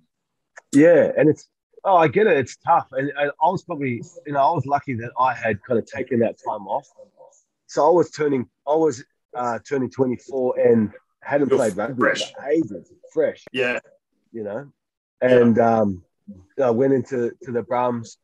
[0.73, 1.47] Yeah, and it's
[1.83, 2.37] oh, I get it.
[2.37, 5.61] It's tough, and, and I was probably you know I was lucky that I had
[5.63, 6.87] kind of taken that time off.
[7.67, 9.03] So I was turning, I was
[9.35, 10.91] uh, turning 24 and
[11.23, 12.33] hadn't You're played rugby fresh.
[12.33, 13.43] for ages, fresh.
[13.51, 13.79] Yeah.
[14.31, 14.71] You know,
[15.21, 15.79] and yeah.
[15.79, 16.03] um,
[16.61, 18.17] I went into to the Brums.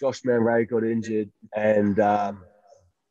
[0.00, 2.42] Josh Mann-Rea got injured, and um,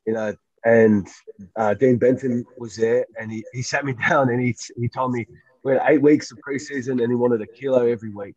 [0.06, 1.08] you know, and
[1.56, 5.14] uh, Dean Benton was there, and he, he sat me down and he he told
[5.14, 5.26] me
[5.64, 8.36] we had eight weeks of preseason, and he wanted a kilo every week.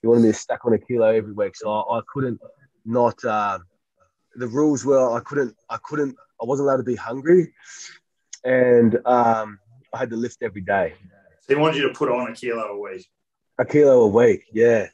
[0.00, 2.40] He wanted me to stack on a kilo every week, so I, I couldn't
[2.84, 3.22] not.
[3.24, 3.58] Uh,
[4.36, 7.52] the rules were I couldn't, I couldn't, I wasn't allowed to be hungry,
[8.44, 9.58] and um,
[9.92, 10.94] I had to lift every day.
[11.40, 13.06] So he wanted you to put on a kilo a week.
[13.58, 14.86] A kilo a week, yeah.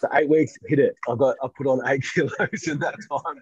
[0.00, 0.94] So eight weeks, hit it.
[1.08, 3.40] I got, I put on eight kilos in that time.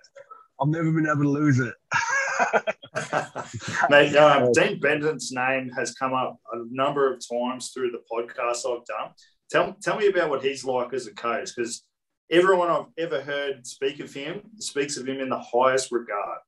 [0.61, 1.75] I've never been able to lose it.
[3.90, 8.64] Mate, uh, Dean Benton's name has come up a number of times through the podcast
[8.66, 9.11] I've done.
[9.51, 11.85] Tell, tell me about what he's like as a coach, because
[12.31, 16.40] everyone I've ever heard speak of him speaks of him in the highest regard.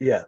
[0.00, 0.24] Yeah,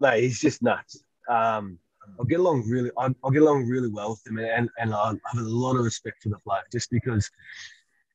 [0.00, 1.02] no, he's just nuts.
[1.28, 1.78] Um,
[2.18, 5.08] I'll get along really, I'll, I'll, get along really well with him, and and I
[5.08, 7.30] have a lot of respect for the bloke just because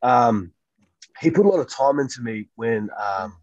[0.02, 0.52] um,
[1.20, 3.38] he put a lot of time into me when um,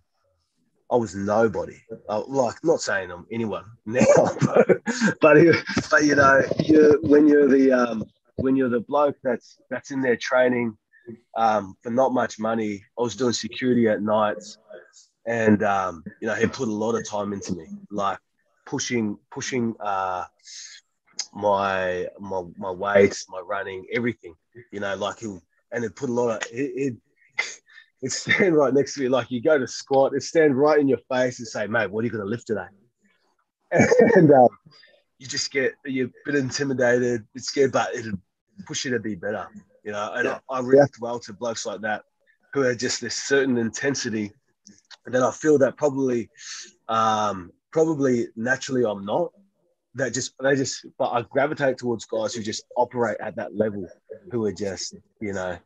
[0.90, 1.76] I was nobody.
[2.08, 4.04] Uh, like, not saying I'm anyone now,
[4.40, 4.80] but
[5.20, 5.36] but,
[5.90, 8.04] but you know, you when you're the um,
[8.36, 10.76] when you're the bloke that's that's in there training
[11.36, 12.84] um, for not much money.
[12.98, 14.58] I was doing security at nights,
[15.26, 18.18] and um, you know, he put a lot of time into me, like
[18.66, 20.24] pushing pushing uh,
[21.32, 24.34] my my my weights, my running, everything.
[24.72, 26.96] You know, like he'll and it put a lot of it, it
[28.04, 29.08] it stand right next to me.
[29.08, 32.02] Like you go to squat, it stand right in your face and say, mate, what
[32.02, 32.66] are you going to lift today?
[34.16, 34.48] And um,
[35.18, 38.20] you just get, you're a bit intimidated, bit scared, but it'll
[38.66, 39.48] push you to be better,
[39.82, 40.12] you know?
[40.12, 40.38] And yeah.
[40.50, 42.04] I, I, react well to blokes like that
[42.52, 44.32] who are just this certain intensity.
[45.06, 46.28] And then I feel that probably,
[46.88, 49.32] um, probably naturally I'm not.
[49.96, 53.88] That just, they just, but I gravitate towards guys who just operate at that level,
[54.30, 55.58] who are just, you know,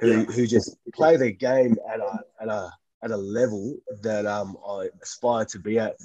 [0.00, 4.56] who, who just play their game at a, at a, at a level that um,
[4.68, 5.96] I aspire to be at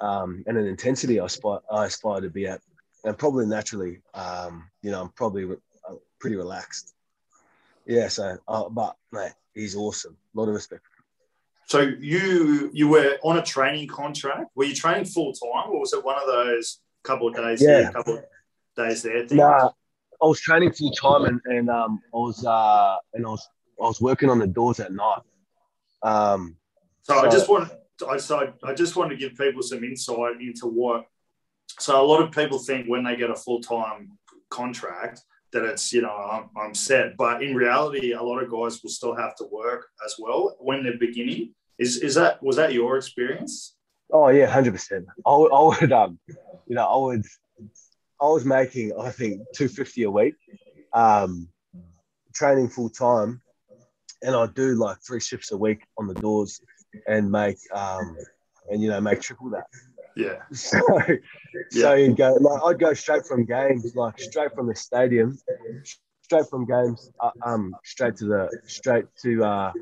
[0.00, 2.60] um, and an intensity I aspire, I aspire to be at.
[3.04, 5.56] And probably naturally, um, you know, I'm probably re-
[5.88, 6.94] uh, pretty relaxed.
[7.86, 10.16] Yeah, so, uh, but mate, he's awesome.
[10.34, 10.87] A lot of respect.
[11.68, 14.46] So you you were on a training contract.
[14.54, 17.80] Were you training full time, or was it one of those couple of days yeah.
[17.80, 18.24] here, couple of
[18.74, 19.26] days there?
[19.30, 19.70] No, Nah,
[20.22, 23.46] I was training full time and, and um, I was uh, and I was
[23.80, 25.20] I was working on the doors at night.
[26.02, 26.56] Um,
[27.02, 27.70] so, so I just want
[28.08, 31.04] I so I just want to give people some insight into what.
[31.78, 34.16] So a lot of people think when they get a full time
[34.48, 35.20] contract
[35.52, 38.90] that it's you know I'm, I'm set, but in reality, a lot of guys will
[38.90, 41.54] still have to work as well when they're beginning.
[41.78, 43.76] Is is that was that your experience?
[44.10, 45.06] Oh yeah, hundred percent.
[45.26, 46.18] I would, I would um,
[46.66, 47.24] you know, I would
[48.20, 50.34] I was making, I think, 250 a week,
[50.92, 51.48] um,
[52.34, 53.40] training full time.
[54.22, 56.60] And I do like three shifts a week on the doors
[57.06, 58.16] and make, um,
[58.68, 59.66] and, you know, make triple that.
[60.18, 60.42] Yeah.
[60.52, 60.80] So,
[61.72, 61.82] yeah.
[61.82, 65.38] so you go, like, I'd go straight from games, like straight from the stadium,
[66.22, 69.72] straight from games, uh, um, straight to the, straight to uh,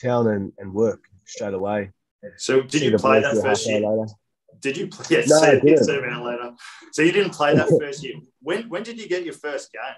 [0.00, 1.90] town and, and work straight away.
[2.36, 3.80] So did you play that first year?
[3.80, 4.12] Later.
[4.60, 5.06] Did you play?
[5.10, 5.84] Yeah, no, see, I didn't.
[5.84, 6.52] see later.
[6.92, 8.14] So you didn't play that first year.
[8.42, 9.96] When when did you get your first game?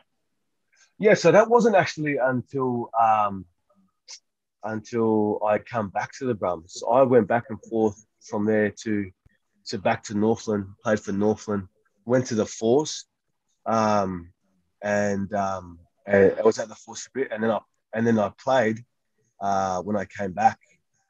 [0.98, 3.44] Yeah, so that wasn't actually until um,
[4.62, 6.70] until I come back to the Brums.
[6.78, 9.10] So I went back and forth from there to
[9.66, 10.66] to back to Northland.
[10.82, 11.68] Played for Northland.
[12.04, 13.04] Went to the Force,
[13.66, 14.32] um,
[14.82, 17.60] and um, and I was at the Force a bit, and then I
[17.94, 18.84] and then I played
[19.40, 20.58] uh, when I came back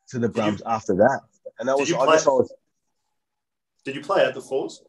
[0.09, 1.21] to the Brums you, after that.
[1.59, 2.53] And that was I guess I was
[3.85, 4.83] did you play at the Force?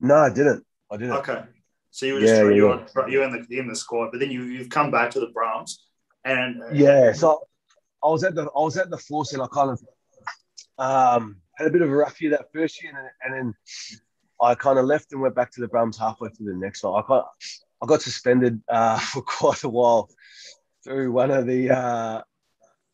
[0.00, 0.64] No, I didn't.
[0.90, 1.16] I didn't.
[1.16, 1.42] Okay.
[1.90, 3.06] So you were just yeah, yeah, you're, yeah.
[3.06, 5.78] you're in the in the squad, but then you you've come back to the Brums,
[6.24, 7.12] and uh, yeah.
[7.12, 7.46] So
[8.02, 9.82] I was at the I was at the Force, and I kind of
[10.78, 13.54] um, had a bit of a rough year that first year, and, and then
[14.40, 17.00] I kind of left and went back to the Brums halfway through the next one.
[17.02, 17.28] I got
[17.82, 20.08] I got suspended uh, for quite a while
[20.84, 22.22] through one of the uh,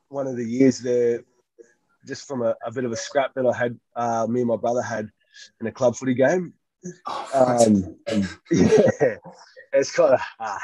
[0.09, 1.25] one of the years there,
[2.07, 3.79] just from a, a bit of a scrap that I had.
[3.95, 5.11] Uh, me and my brother had
[5.61, 6.53] in a club footy game.
[7.35, 7.97] Um,
[8.51, 9.17] yeah,
[9.73, 10.59] it's kind of uh,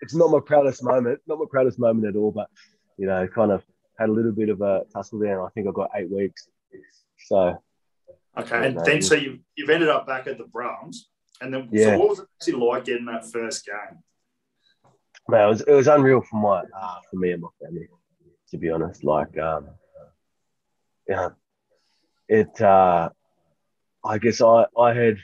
[0.00, 2.30] it's not my proudest moment, not my proudest moment at all.
[2.30, 2.48] But
[2.96, 3.64] you know, kind of
[3.98, 6.48] had a little bit of a tussle there, and I think I got eight weeks.
[7.26, 7.62] So
[8.38, 11.08] okay, and then so you you've ended up back at the Brums,
[11.40, 11.84] and then yeah.
[11.84, 13.98] so what was it actually like getting that first game?
[15.28, 17.88] Man, it was it was unreal for my uh, for me and my family,
[18.50, 19.04] to be honest.
[19.04, 19.66] Like, um,
[21.08, 21.30] yeah,
[22.28, 23.10] it uh,
[24.04, 25.18] I guess I, I had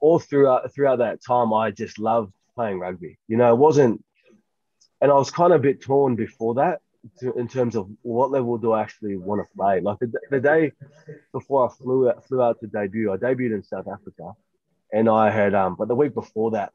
[0.00, 3.18] all throughout throughout that time I just loved playing rugby.
[3.28, 4.04] You know, it wasn't,
[5.00, 6.80] and I was kind of a bit torn before that
[7.20, 9.80] to, in terms of what level do I actually want to play.
[9.80, 10.72] Like the, the day
[11.32, 14.32] before I flew out, flew out to debut, I debuted in South Africa,
[14.92, 16.72] and I had um, but the week before that,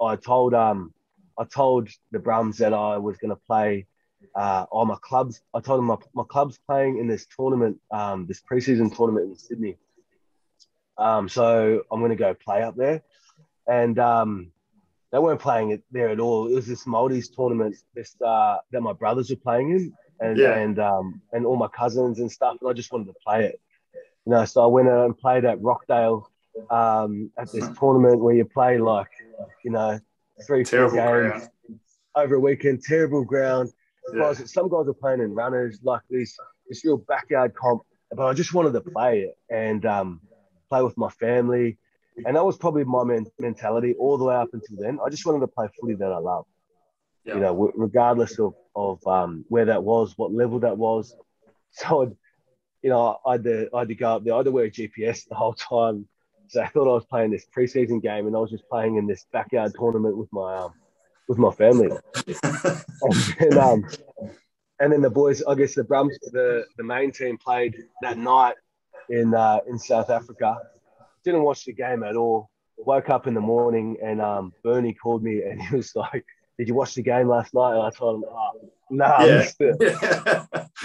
[0.00, 0.92] I told um
[1.38, 3.86] I told the Brums that I was going to play
[4.34, 5.40] uh, all my clubs.
[5.54, 9.36] I told them my, my club's playing in this tournament, um, this preseason tournament in
[9.36, 9.78] Sydney.
[10.98, 13.02] Um, so I'm going to go play up there.
[13.66, 14.51] And um,
[15.12, 16.48] they weren't playing it there at all.
[16.48, 20.54] It was this Maldives tournament this, uh, that my brothers were playing in, and yeah.
[20.58, 22.56] and um, and all my cousins and stuff.
[22.60, 23.60] And I just wanted to play it,
[24.24, 24.44] you know.
[24.46, 26.30] So I went out and played at Rockdale
[26.70, 29.10] um, at this tournament where you play like,
[29.64, 30.00] you know,
[30.46, 31.48] three four games ground.
[32.16, 32.82] over a weekend.
[32.82, 33.70] Terrible ground.
[34.14, 34.32] Yeah.
[34.32, 36.36] Some guys are playing in runners like this
[36.68, 40.22] this real backyard comp, but I just wanted to play it and um,
[40.70, 41.76] play with my family
[42.24, 44.98] and that was probably my men- mentality all the way up until then.
[45.04, 46.46] I just wanted to play footy that I love,
[47.24, 47.34] yeah.
[47.34, 51.16] you know, w- regardless of, of um, where that was, what level that was.
[51.74, 52.16] So, I'd,
[52.82, 54.34] you know, I had, to, I had to go up there.
[54.34, 56.06] I had to wear a GPS the whole time.
[56.48, 59.06] So I thought I was playing this preseason game and I was just playing in
[59.06, 60.74] this backyard tournament with my um,
[61.28, 61.88] with my family.
[62.42, 63.88] and, then, um,
[64.80, 68.56] and then the boys, I guess the Brums, the, the main team played that night
[69.08, 70.58] in uh, in South Africa
[71.24, 72.50] didn't watch the game at all.
[72.78, 76.24] Woke up in the morning and um, Bernie called me and he was like,
[76.58, 78.50] "Did you watch the game last night?" And I told him, oh,
[78.90, 79.48] "No, nah, yeah.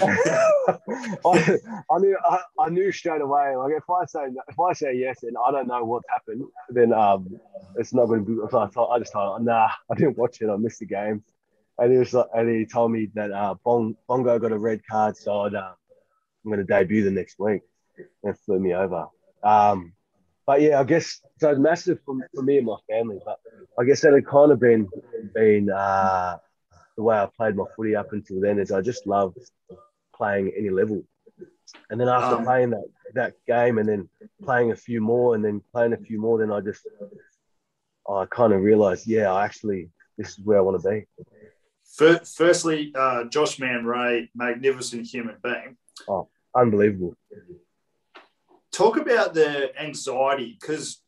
[1.24, 1.58] I,
[1.90, 3.56] I, knew I, I, knew straight away.
[3.56, 6.92] Like if I say if I say yes and I don't know what's happened, then
[6.92, 7.40] um,
[7.76, 8.50] it's not going to be.
[8.50, 10.48] So I, thought, I just told him, "Nah, I didn't watch it.
[10.48, 11.24] I missed the game."
[11.78, 14.80] And he was like, and he told me that uh, Bong, Bongo got a red
[14.84, 15.72] card, so I'd, uh,
[16.44, 17.62] I'm going to debut the next week.
[18.22, 19.06] And flew me over.
[19.42, 19.92] Um,
[20.48, 23.18] but yeah, I guess so it's massive for, for me and my family.
[23.22, 23.38] But
[23.78, 24.88] I guess that had kind of been
[25.34, 26.38] been uh,
[26.96, 28.58] the way I played my footy up until then.
[28.58, 29.36] Is I just loved
[30.16, 31.04] playing any level,
[31.90, 34.08] and then after um, playing that that game, and then
[34.42, 36.80] playing a few more, and then playing a few more, then I just
[38.08, 41.04] I kind of realized, yeah, I actually this is where I want to be.
[41.94, 45.76] Firstly, uh, Josh Mann-Rea, magnificent human being.
[46.08, 47.16] Oh, unbelievable
[48.78, 51.02] talk about the anxiety because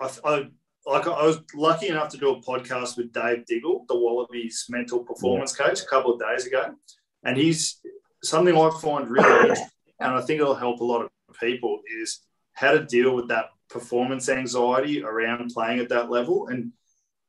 [0.00, 0.48] I, I,
[0.86, 5.04] like I was lucky enough to do a podcast with Dave Diggle, the Wallabies mental
[5.04, 5.66] performance yeah.
[5.66, 6.74] coach, a couple of days ago,
[7.22, 7.80] and he's
[8.24, 9.68] something I find really interesting,
[10.00, 12.20] and I think it'll help a lot of people is
[12.54, 16.48] how to deal with that performance anxiety around playing at that level.
[16.48, 16.72] And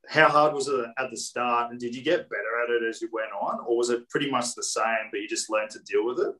[0.08, 1.70] how hard was it at the start?
[1.70, 3.60] And did you get better at it as you went on?
[3.68, 6.34] Or was it pretty much the same but you just learned to deal with it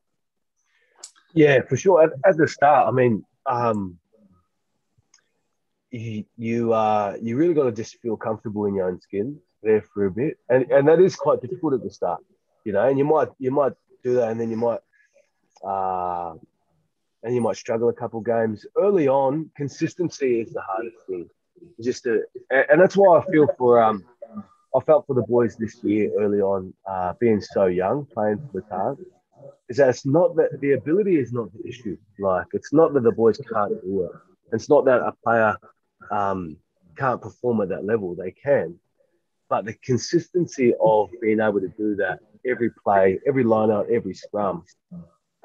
[1.34, 2.02] yeah, for sure.
[2.02, 3.98] At, at the start, I mean, um,
[5.90, 9.82] you you uh, you really got to just feel comfortable in your own skin there
[9.82, 12.22] for a bit, and and that is quite difficult at the start,
[12.64, 12.86] you know.
[12.86, 13.72] And you might you might
[14.02, 14.80] do that, and then you might
[15.64, 16.34] uh,
[17.22, 19.50] and you might struggle a couple games early on.
[19.56, 21.28] Consistency is the hardest thing.
[21.82, 24.04] Just to, and that's why I feel for um,
[24.74, 28.60] I felt for the boys this year early on, uh, being so young, playing for
[28.60, 28.98] the Tahs
[29.68, 31.96] is that it's not that the ability is not the issue.
[32.18, 34.10] Like it's not that the boys can't do it.
[34.52, 35.56] It's not that a player
[36.10, 36.56] um,
[36.96, 38.14] can't perform at that level.
[38.14, 38.78] They can,
[39.48, 44.14] but the consistency of being able to do that every play, every line out, every
[44.14, 44.64] scrum,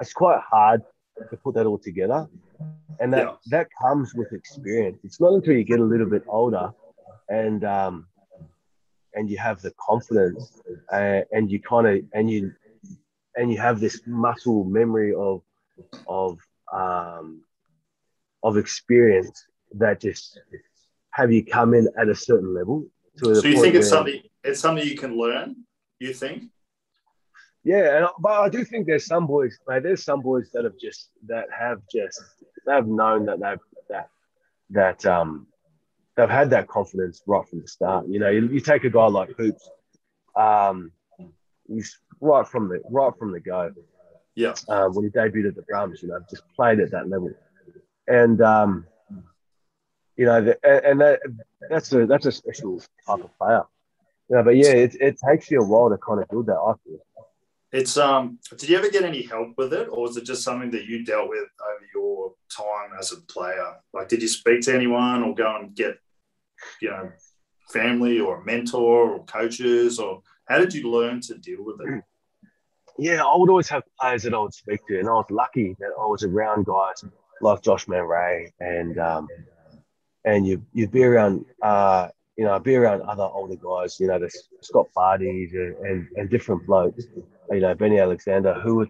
[0.00, 0.82] it's quite hard
[1.30, 2.28] to put that all together.
[3.00, 3.34] And that yeah.
[3.48, 4.98] that comes with experience.
[5.04, 6.72] It's not until you get a little bit older
[7.28, 8.06] and um,
[9.14, 10.60] and you have the confidence
[10.92, 12.52] uh, and you kind of and you
[13.36, 15.42] and you have this muscle memory of
[16.08, 16.38] of
[16.72, 17.42] um,
[18.42, 20.40] of experience that just
[21.10, 22.86] have you come in at a certain level.
[23.18, 25.56] To so you think it's something it's something you can learn?
[25.98, 26.44] You think?
[27.64, 29.82] Yeah, and but I do think there's some boys, mate.
[29.82, 32.20] There's some boys that have just that have just
[32.66, 33.58] they've known that they've
[33.88, 34.08] that
[34.70, 35.46] that um
[36.16, 38.06] they've had that confidence right from the start.
[38.08, 39.68] You know, you, you take a guy like Hoops,
[40.36, 40.92] um,
[41.68, 43.72] he's right from the right from the go.
[44.34, 44.54] Yeah.
[44.68, 47.32] Um, when he debuted at the Brums, you know, just played at that level,
[48.06, 48.86] and um,
[50.16, 51.20] you know, the, and that
[51.70, 53.62] that's a that's a special type of player.
[54.28, 56.56] Yeah, but yeah, it, it takes you a while to kind of build that.
[56.58, 56.98] I feel.
[57.72, 58.38] It's um.
[58.56, 61.04] Did you ever get any help with it, or was it just something that you
[61.04, 63.76] dealt with over your time as a player?
[63.92, 65.98] Like, did you speak to anyone, or go and get,
[66.80, 67.10] you know,
[67.70, 72.04] family or a mentor or coaches, or how did you learn to deal with it?
[72.98, 75.76] Yeah, I would always have players that I would speak to, and I was lucky
[75.80, 77.04] that I was around guys
[77.42, 79.28] like Josh Mann-Rea and um,
[80.24, 84.18] and you you'd be around uh, you know be around other older guys, you know,
[84.18, 84.30] the
[84.62, 87.04] Scott Barties and, and, and different blokes,
[87.50, 88.88] you know, Benny Alexander, who would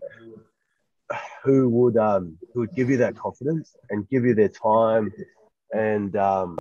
[1.43, 5.13] who would um, who would give you that confidence and give you their time
[5.73, 6.59] and um,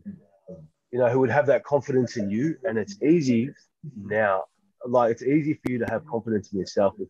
[0.95, 2.55] you know, who would have that confidence in you.
[2.63, 3.49] And it's easy
[3.97, 4.45] now,
[4.85, 7.07] like it's easy for you to have confidence in yourself if,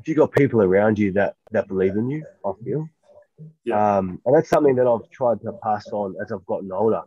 [0.00, 2.24] if you got people around you that that believe in you.
[2.44, 2.88] I feel.
[3.64, 3.98] Yeah.
[3.98, 7.02] Um, and that's something that I've tried to pass on as I've gotten older,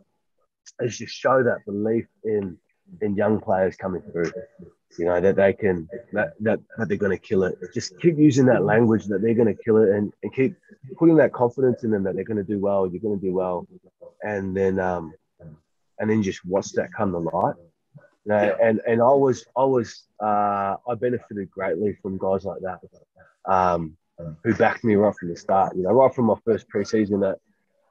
[0.80, 2.58] is to show that belief in
[3.00, 4.32] in young players coming through.
[4.98, 7.58] You know that they can that that, that they're going to kill it.
[7.72, 10.54] Just keep using that language that they're going to kill it, and, and keep
[10.98, 12.86] putting that confidence in them that they're going to do well.
[12.86, 13.66] You're going to do well,
[14.22, 15.14] and then um,
[15.98, 17.54] and then just watch that come to light.
[18.24, 22.60] You know, and and I was I was uh, I benefited greatly from guys like
[22.62, 22.80] that.
[23.44, 23.96] Um,
[24.44, 25.76] who backed me right from the start.
[25.76, 27.38] You know, right from my first preseason at,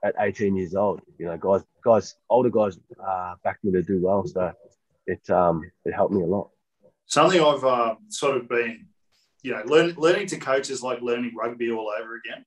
[0.03, 1.01] at 18 years old.
[1.17, 4.25] You know, guys, guys, older guys uh, backed me to do well.
[4.25, 4.51] So
[5.07, 6.49] it um, it helped me a lot.
[7.05, 8.87] Something I've uh, sort of been,
[9.43, 12.45] you know, learn, learning to coach is like learning rugby all over again.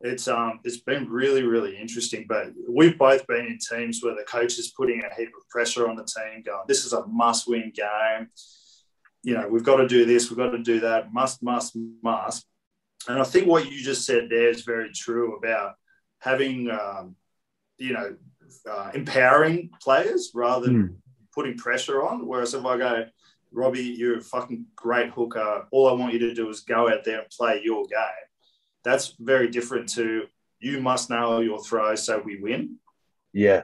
[0.00, 2.26] It's um, it's been really, really interesting.
[2.28, 5.88] But we've both been in teams where the coach is putting a heap of pressure
[5.88, 8.28] on the team, going, "This is a must-win game."
[9.22, 11.12] You know, we've got to do this, we've got to do that.
[11.12, 12.46] Must, must, must
[13.08, 15.74] and I think what you just said there is very true about
[16.18, 17.16] having, um,
[17.78, 18.16] you know,
[18.68, 20.96] uh, empowering players rather than mm.
[21.34, 22.26] putting pressure on.
[22.26, 23.04] Whereas if I go,
[23.52, 25.66] Robbie, you're a fucking great hooker.
[25.70, 28.25] All I want you to do is go out there and play your game.
[28.86, 30.28] That's very different to
[30.60, 32.76] you must nail your throw so we win.
[33.32, 33.62] Yeah.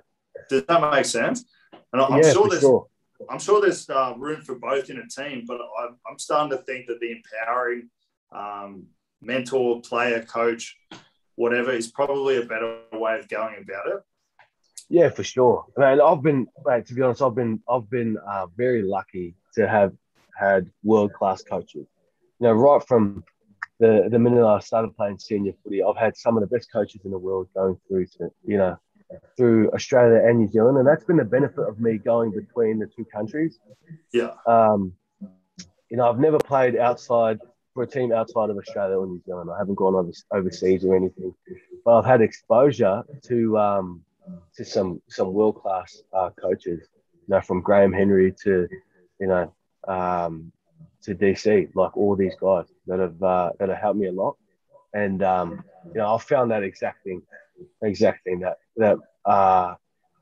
[0.51, 1.45] Does that make sense?
[1.93, 2.89] And I'm yeah, sure there's sure.
[3.31, 6.65] I'm sure there's uh, room for both in a team, but I'm, I'm starting to
[6.65, 7.89] think that the empowering
[8.33, 8.87] um,
[9.21, 10.77] mentor, player, coach,
[11.37, 14.01] whatever is probably a better way of going about it.
[14.89, 15.67] Yeah, for sure.
[15.79, 19.37] I mean, I've been, mate, to be honest, I've been, I've been uh, very lucky
[19.55, 19.93] to have
[20.37, 21.87] had world class coaches.
[22.41, 23.23] You know, right from
[23.83, 27.01] the the minute I started playing senior footy, I've had some of the best coaches
[27.05, 28.79] in the world going through to, you know,
[29.37, 32.87] through Australia and New Zealand, and that's been the benefit of me going between the
[32.87, 33.59] two countries.
[34.13, 34.35] Yeah.
[34.47, 34.93] Um,
[35.91, 37.41] you know, I've never played outside
[37.75, 39.51] for a team outside of Australia or New Zealand.
[39.53, 41.35] I haven't gone over, overseas or anything,
[41.85, 44.03] but I've had exposure to um,
[44.57, 46.89] to some some world class uh, coaches.
[47.27, 48.69] You know, from Graham Henry to
[49.19, 49.53] you know
[49.89, 50.53] um,
[51.03, 54.37] to DC, like all these guys that have uh, that have helped me a lot.
[54.95, 57.23] And um, you know, I've found that exact thing,
[57.83, 59.75] exact thing that that uh,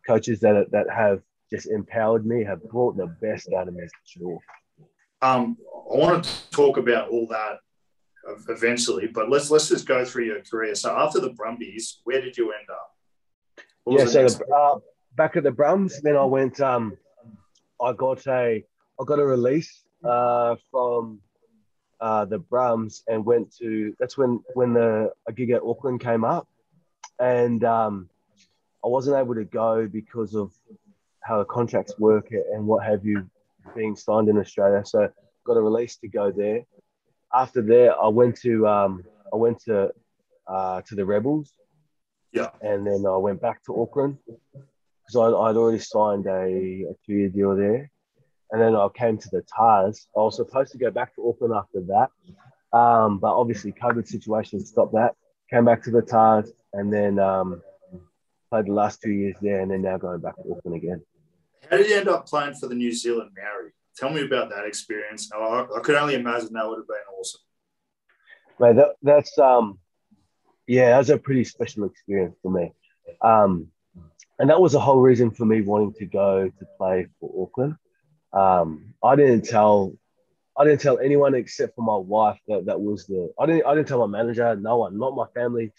[0.06, 1.20] coaches that that have
[1.52, 4.38] just empowered me have brought the best out of me sure.
[5.22, 5.58] Um,
[5.92, 7.58] I want to talk about all that
[8.48, 10.74] eventually, but let's let's just go through your career.
[10.74, 12.94] So after the Brumbies, where did you end up?
[13.86, 14.78] yeah, so the, uh,
[15.16, 16.60] back at the Brums, then I went.
[16.60, 16.96] Um,
[17.82, 18.64] I got a
[19.00, 21.20] I got a release uh, from
[22.00, 23.94] uh, the Brums and went to.
[23.98, 26.48] That's when when the a gig at Auckland came up,
[27.18, 28.08] and um,
[28.84, 30.52] I wasn't able to go because of
[31.22, 33.28] how the contracts work and what have you
[33.74, 34.84] being signed in Australia.
[34.84, 35.08] So
[35.44, 36.64] got a release to go there.
[37.32, 39.92] After there, I went to um, I went to
[40.46, 41.52] uh, to the Rebels.
[42.32, 42.50] Yeah.
[42.60, 44.18] And then I went back to Auckland
[44.54, 47.90] because I'd, already signed a, a two year deal there.
[48.52, 50.08] And then I came to the Tahs.
[50.16, 52.10] I was supposed to go back to Auckland after that.
[52.76, 55.14] Um, but obviously, COVID situation stopped that.
[55.50, 57.62] Came back to the Tahs and then um,
[58.50, 61.02] played the last two years there and then now going back to Auckland again.
[61.70, 63.70] How did you end up playing for the New Zealand Maori?
[63.96, 65.30] Tell me about that experience.
[65.32, 67.40] I, I could only imagine that would have been awesome.
[68.58, 69.78] Mate, that, that's um,
[70.66, 72.72] yeah, that was a pretty special experience for me.
[73.22, 73.68] Um,
[74.38, 77.76] and that was the whole reason for me wanting to go to play for Auckland.
[78.32, 79.92] Um, I didn't tell,
[80.56, 83.32] I didn't tell anyone except for my wife that that was the.
[83.38, 83.66] I didn't.
[83.66, 85.72] I didn't tell my manager, no one, not my family,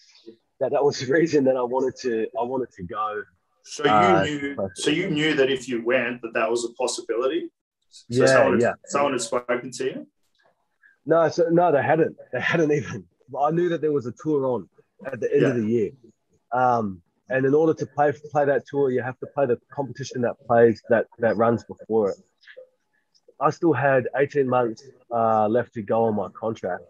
[0.60, 2.28] that that was the reason that I wanted to.
[2.39, 3.24] I wanted to go
[3.64, 4.70] so you uh, knew.
[4.76, 7.49] So you knew that if you went, that that was a possibility.
[7.89, 8.74] So yeah, someone had, yeah.
[8.86, 10.08] Someone had spoken to you.
[11.06, 12.16] No, so no, they hadn't.
[12.32, 13.06] They hadn't even.
[13.39, 14.70] I knew that there was a tour on
[15.06, 15.47] at the end yeah.
[15.47, 15.91] of the year,
[16.52, 20.22] um, and in order to play play that tour, you have to play the competition
[20.22, 22.18] that plays that that runs before it.
[23.42, 26.84] I still had 18 months uh, left to go on my contract,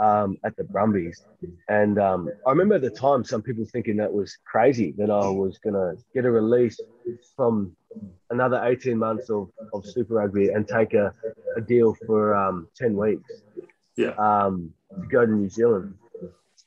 [0.00, 1.24] um, at the Brumbies.
[1.68, 5.28] And um, I remember at the time some people thinking that was crazy that I
[5.28, 6.80] was going to get a release
[7.36, 7.76] from
[8.30, 11.12] another 18 months of, of Super Rugby and take a,
[11.56, 13.30] a deal for um, 10 weeks
[13.96, 14.10] yeah.
[14.12, 15.94] um, to go to New Zealand.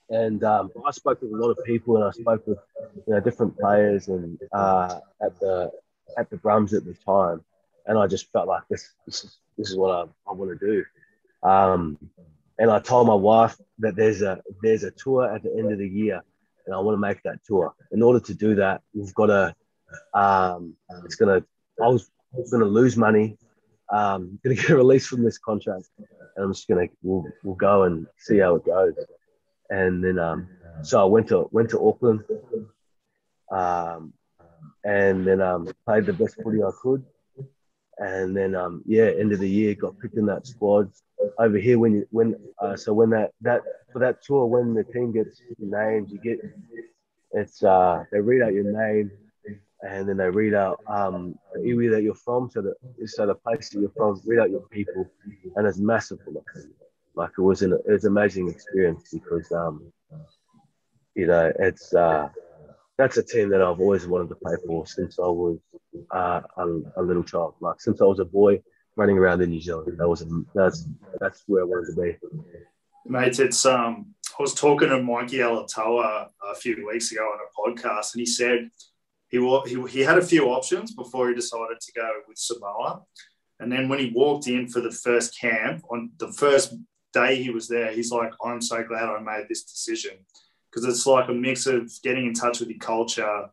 [0.09, 2.59] And um, I spoke with a lot of people and I spoke with
[3.07, 5.71] you know, different players and uh, at the
[6.17, 7.43] at the Brums at the time.
[7.85, 10.65] And I just felt like this, this, is, this is what I, I want to
[10.65, 10.85] do.
[11.47, 11.97] Um,
[12.59, 15.79] and I told my wife that there's a there's a tour at the end of
[15.79, 16.21] the year,
[16.65, 17.73] and I want to make that tour.
[17.91, 19.55] In order to do that, we've got to
[20.13, 20.75] Um,
[21.05, 21.43] it's gonna.
[21.81, 22.09] I was
[22.51, 23.37] gonna lose money.
[23.91, 28.07] Um, gonna get released from this contract, and I'm just gonna we'll, we'll go and
[28.17, 28.93] see how it goes.
[29.69, 30.47] And then um,
[30.83, 32.23] so I went to went to Auckland,
[33.51, 34.13] um,
[34.83, 37.03] and then um, played the best footy I could.
[37.97, 40.91] And then um, yeah, end of the year got picked in that squad.
[41.39, 44.83] Over here, when you when uh, so when that that for that tour, when the
[44.83, 46.39] team gets named, you get
[47.31, 49.11] it's uh they read out your name
[49.83, 53.35] and then they read out um, the area that you're from, so the so the
[53.35, 55.09] place that you're from, read out your people,
[55.55, 56.65] and it's massive for us.
[57.15, 59.91] Like it was an it was an amazing experience because um,
[61.15, 62.29] you know it's uh,
[62.97, 65.59] that's a team that I've always wanted to play for since I was
[66.11, 66.65] uh, a,
[66.97, 67.55] a, little child.
[67.59, 68.61] Like since I was a boy
[68.95, 70.87] running around in New Zealand, that was a, that's
[71.19, 72.17] that's where I wanted to be.
[73.05, 77.79] Mate, it's um, I was talking to Mikey Alaalatoa a few weeks ago on a
[77.81, 78.69] podcast, and he said
[79.27, 83.01] he, he, he had a few options before he decided to go with Samoa.
[83.59, 86.75] And then when he walked in for the first camp, on the first
[87.13, 90.17] day he was there, he's like, I'm so glad I made this decision.
[90.73, 93.49] Because it's like a mix of getting in touch with your culture,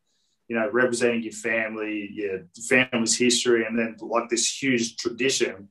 [0.49, 5.69] you know, representing your family, your family's history, and then like this huge tradition.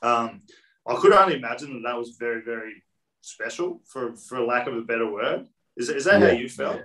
[0.00, 0.42] Um,
[0.86, 2.84] I could only imagine that that was very, very
[3.20, 5.48] special, for for lack of a better word.
[5.76, 6.28] Is, is that yeah.
[6.28, 6.82] how you felt?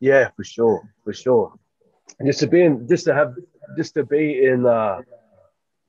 [0.00, 1.54] Yeah, for sure, for sure.
[2.24, 3.34] just to be in, just to have,
[3.76, 5.00] just to be in, uh,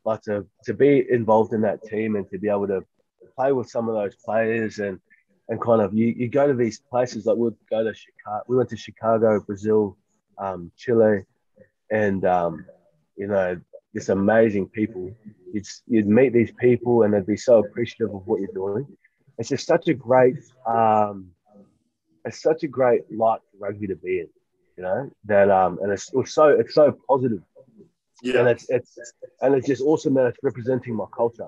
[0.05, 2.83] like to to be involved in that team and to be able to
[3.35, 4.99] play with some of those players and
[5.49, 8.43] and kind of you, you go to these places like we'd go to Chicago.
[8.47, 9.97] We went to Chicago, Brazil,
[10.37, 11.23] um, Chile,
[11.91, 12.65] and um,
[13.17, 13.59] you know
[13.93, 15.11] this amazing people.
[15.51, 18.87] You'd you'd meet these people and they'd be so appreciative of what you're doing.
[19.39, 20.35] It's just such a great
[20.67, 21.31] um,
[22.25, 24.29] it's such a great light for rugby to be in,
[24.77, 25.09] you know.
[25.25, 27.41] That um, and it's, it's so it's so positive.
[28.21, 28.39] Yeah.
[28.39, 28.99] And it's it's
[29.41, 31.47] and it's just awesome that it's representing my culture,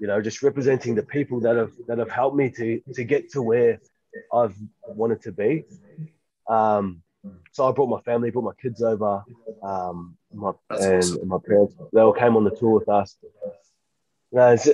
[0.00, 3.30] you know, just representing the people that have that have helped me to to get
[3.32, 3.80] to where
[4.32, 5.64] I've wanted to be.
[6.48, 7.02] Um,
[7.52, 9.24] so I brought my family, brought my kids over,
[9.62, 11.20] um, my and, awesome.
[11.20, 11.74] and my parents.
[11.92, 13.16] They all came on the tour with us.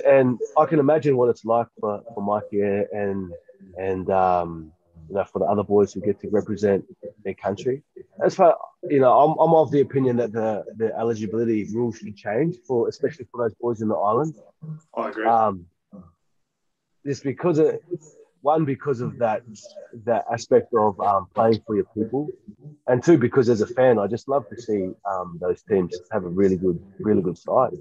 [0.05, 3.31] and I can imagine what it's like for, for Mikey and
[3.77, 4.71] and um,
[5.11, 6.85] you know, for the other boys who get to represent
[7.25, 7.83] their country.
[8.23, 12.15] As far you know, I'm, I'm of the opinion that the, the eligibility rules should
[12.15, 14.35] change for especially for those boys in the island.
[14.95, 15.27] I agree.
[15.27, 15.65] Um,
[17.05, 17.77] just because of
[18.41, 19.43] one because of that
[20.05, 22.29] that aspect of um, playing for your people,
[22.87, 26.23] and two because as a fan, I just love to see um, those teams have
[26.23, 27.73] a really good, really good side.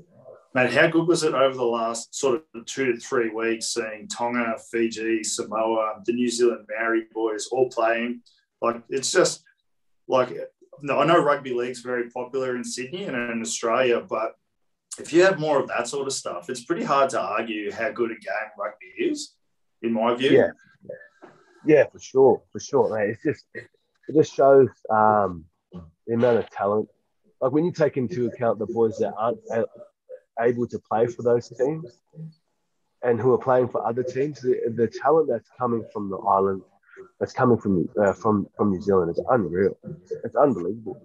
[0.53, 4.09] Mate, how good was it over the last sort of two to three weeks seeing
[4.09, 8.23] Tonga, Fiji, Samoa, the New Zealand Maori boys all playing?
[8.61, 9.45] Like, it's just
[10.09, 14.35] like, I know rugby league's very popular in Sydney and in Australia, but
[14.99, 17.91] if you have more of that sort of stuff, it's pretty hard to argue how
[17.91, 19.37] good a game rugby is,
[19.83, 20.33] in my view.
[20.33, 20.51] Yeah,
[21.65, 23.11] yeah, for sure, for sure, mate.
[23.11, 25.45] It's just it just shows um,
[26.07, 26.89] the amount of talent.
[27.41, 29.39] Like when you take into account the boys that aren't
[30.41, 32.01] able to play for those teams
[33.03, 36.63] and who are playing for other teams, the, the talent that's coming from the island,
[37.19, 39.77] that's coming from uh, from from New Zealand is unreal.
[40.25, 41.01] It's unbelievable.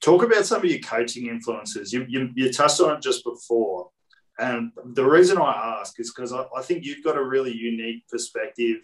[0.00, 1.92] Talk about some of your coaching influences.
[1.92, 3.90] You, you, you touched on it just before.
[4.38, 8.06] And the reason I ask is because I, I, think you've got a really unique
[8.08, 8.76] perspective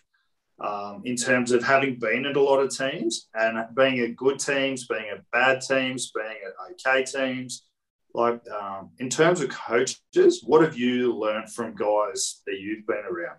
[0.61, 4.41] um, in terms of having been in a lot of teams and being at good
[4.41, 7.67] teams, being at bad teams, being at okay teams,
[8.15, 13.03] like um, in terms of coaches, what have you learned from guys that you've been
[13.11, 13.39] around?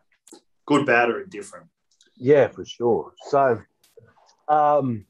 [0.65, 1.67] Good, bad, or indifferent?
[2.17, 3.13] Yeah, for sure.
[3.29, 3.61] So,
[4.49, 5.05] um,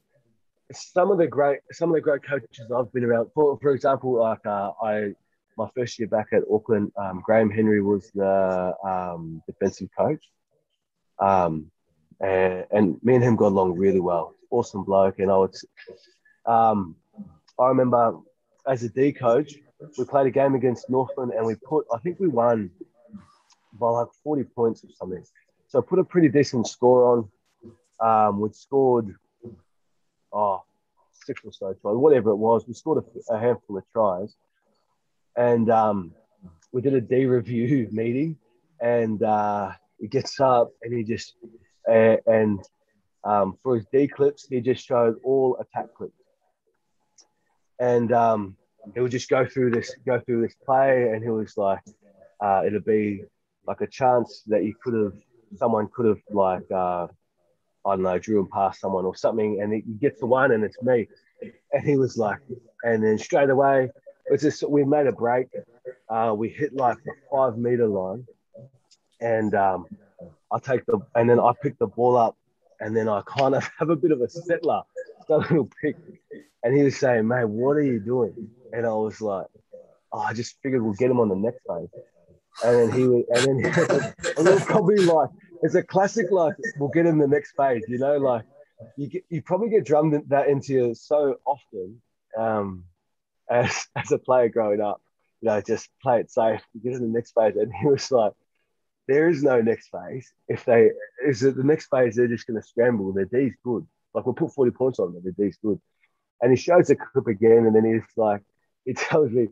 [0.72, 3.30] some of the great some of the great coaches I've been around.
[3.34, 5.13] For for example, like uh, I
[5.57, 10.24] my first year back at Auckland, um, Graham Henry was the um, defensive coach,
[11.20, 11.72] um,
[12.22, 14.36] and, and me and him got along really well.
[14.51, 15.55] Awesome bloke, and I would.
[16.45, 16.95] Um,
[17.59, 18.20] I remember
[18.68, 19.55] as a D coach,
[19.97, 22.72] we played a game against Northland and we put, I think we won
[23.74, 25.24] by like 40 points or something.
[25.68, 27.30] So put a pretty decent score on.
[27.99, 29.16] Um, we scored,
[30.32, 30.63] oh,
[31.11, 32.68] six or so tries, whatever it was.
[32.68, 34.36] We scored a, a handful of tries.
[35.36, 36.13] And um,
[36.72, 38.38] we did a D review meeting
[38.80, 41.36] and uh, he gets up and he just,
[41.89, 42.59] uh, and
[43.24, 46.25] um, for his D clips, he just showed all attack clips
[47.80, 48.56] and um,
[48.94, 51.82] he would just go through this go through this play, and he was like,
[52.42, 53.24] uh, it'll be
[53.68, 55.14] like a chance that you could have
[55.58, 57.08] someone could have like uh,
[57.86, 60.64] I don't know drew and past someone or something, and he gets the one, and
[60.64, 61.08] it's me,
[61.72, 62.40] And he was like,
[62.84, 63.90] and then straight away,
[64.28, 65.48] it's just we made a break.
[66.10, 68.26] Uh, we hit like the five meter line,
[69.22, 69.86] and um,
[70.52, 72.36] I take the and then I pick the ball up,
[72.80, 74.82] and then I kind of have a bit of a settler,
[75.30, 75.96] a little pick.
[76.64, 79.48] And he was saying, "Mate, what are you doing?" And I was like,
[80.12, 81.90] oh, "I just figured we'll get him on the next phase."
[82.64, 83.74] And then he would, and then
[84.38, 85.30] and it was probably like
[85.62, 88.46] it's a classic like we'll get him the next phase, you know, like
[88.98, 92.02] you get, you probably get drummed that into you so often
[92.38, 92.84] um,
[93.50, 95.02] as as a player growing up,
[95.42, 97.56] you know, just play it safe, get in the next phase.
[97.56, 98.34] And he was like,
[99.08, 100.32] there is no next phase.
[100.48, 100.92] If they
[101.26, 103.14] is it the next phase, they're just going to scramble.
[103.14, 103.86] Their D's good.
[104.16, 105.80] Like we'll put 40 points on them, their D's good.
[106.41, 108.41] And he shows the clip again, and then he's like,
[108.86, 109.49] he tells me,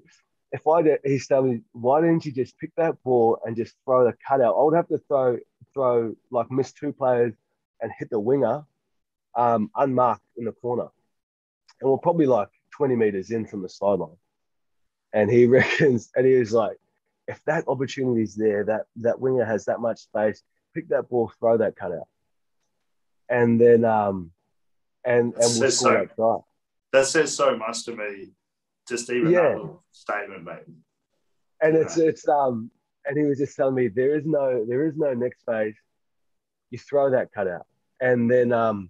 [0.52, 3.76] if I did, he's telling me, why didn't you just pick that ball and just
[3.86, 4.56] throw the cutout?
[4.56, 5.38] I would have to throw,
[5.74, 7.34] throw like miss two players
[7.82, 8.64] and hit the winger
[9.36, 10.88] um, unmarked in the corner.
[11.82, 14.18] And we're probably like 20 meters in from the sideline.
[15.12, 16.78] And he reckons, and he was like,
[17.28, 20.44] if that opportunity is there, that that winger has that much space,
[20.74, 22.08] pick that ball, throw that cutout.
[23.30, 24.32] And then um
[25.06, 26.42] and and we'll so, that.
[26.94, 28.32] That says so much to me.
[28.88, 29.42] Just even yeah.
[29.42, 30.64] that little statement, mate.
[31.62, 32.70] And it's it's um
[33.06, 35.76] and he was just telling me there is no there is no next phase.
[36.70, 37.66] You throw that cutout.
[38.02, 38.90] And then um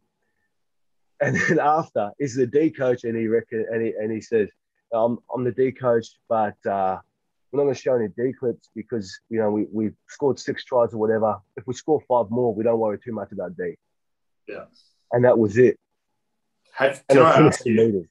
[1.21, 4.49] and then after is the D coach and he reckon and he and he says,
[4.91, 6.97] I'm I'm the D coach, but uh
[7.51, 10.65] we're not going to show any D clips because you know we we scored six
[10.65, 11.37] tries or whatever.
[11.55, 13.75] If we score five more, we don't worry too much about D.
[14.47, 14.65] Yeah.
[15.11, 15.77] And that was it.
[16.75, 18.07] Have, can I ask you,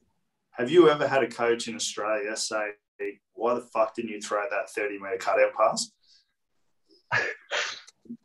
[0.53, 2.73] have you ever had a coach in Australia say,
[3.35, 5.91] "Why the fuck didn't you throw that thirty meter cutout pass"?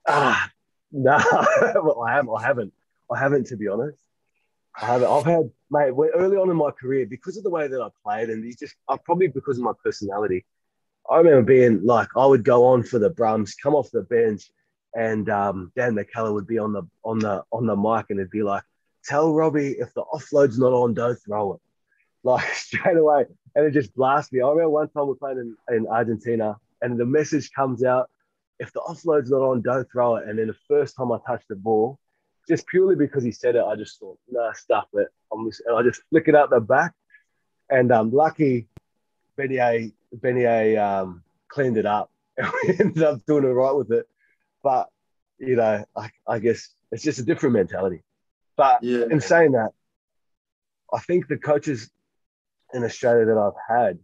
[0.07, 0.51] ah,
[0.91, 1.17] no,
[1.75, 2.33] well, I haven't.
[2.38, 2.73] I haven't.
[3.11, 3.97] I haven't, to be honest.
[4.79, 5.07] I haven't.
[5.07, 8.29] I've had, mate, early on in my career, because of the way that I played,
[8.29, 10.45] and he's just, uh, probably because of my personality,
[11.09, 14.51] I remember being like, I would go on for the Brums, come off the bench,
[14.95, 18.29] and um, Dan McKellar would be on the on the on the mic, and it'd
[18.29, 18.63] be like,
[19.08, 21.62] "Tell Robbie if the offload's not on, don't throw it."
[22.24, 24.41] Like straight away, and it just blasts me.
[24.41, 28.10] I remember one time we played in, in Argentina, and the message comes out:
[28.60, 31.47] "If the offload's not on, don't throw it." And then the first time I touched
[31.47, 31.99] the ball,
[32.47, 35.76] just purely because he said it, I just thought, "Nah, stuff it." I'm just, and
[35.78, 36.93] I just flick it out the back,
[37.70, 38.68] and um, lucky
[39.38, 44.08] Benny Beignet um, cleaned it up and we ended up doing it right with it.
[44.64, 44.89] But,
[45.38, 48.03] you know, I, I guess it's just a different mentality.
[48.58, 49.05] But yeah.
[49.10, 49.72] in saying that,
[50.91, 51.89] I think the coaches
[52.74, 53.99] in Australia that I've had,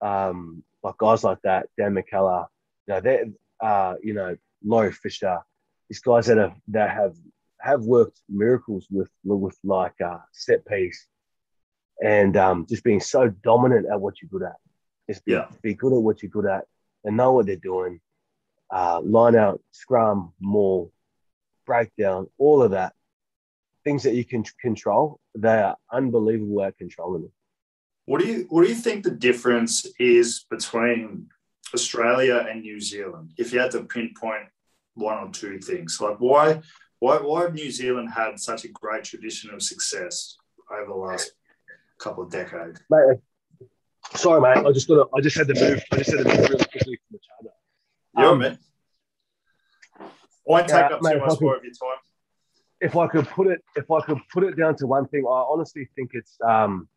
[0.00, 2.46] um, like guys like that, Dan McKellar,
[2.86, 3.24] you know, they
[3.60, 5.38] uh, you know, Laurie Fisher,
[5.88, 7.16] these guys that have that have
[7.60, 11.06] have worked miracles with with like uh, set piece
[12.02, 14.56] and um, just being so dominant at what you're good at.
[15.08, 15.46] Just be, yeah.
[15.62, 16.64] be good at what you're good at
[17.04, 18.00] and know what they're doing.
[18.70, 20.92] Uh, line out, scrum, maul,
[21.66, 22.92] breakdown, all of that.
[23.88, 27.32] Things that you can control, they are unbelievable at controlling them.
[28.04, 31.28] What do you what do you think the difference is between
[31.72, 33.32] Australia and New Zealand?
[33.38, 34.48] If you had to pinpoint
[34.92, 36.60] one or two things, like why
[36.98, 40.36] why why have New Zealand had such a great tradition of success
[40.70, 41.32] over the last
[41.98, 42.82] couple of decades?
[42.90, 43.20] Mate,
[44.16, 44.66] Sorry, mate.
[44.66, 45.08] I just got.
[45.16, 45.82] I just had to move.
[45.92, 47.54] I just had to move really quickly from the charger.
[48.18, 48.58] Yeah, um, man.
[50.44, 52.02] Won't take up mate, too much more of your time.
[52.80, 55.44] If I could put it, if I could put it down to one thing, I
[55.48, 56.36] honestly think it's.
[56.46, 56.88] Um,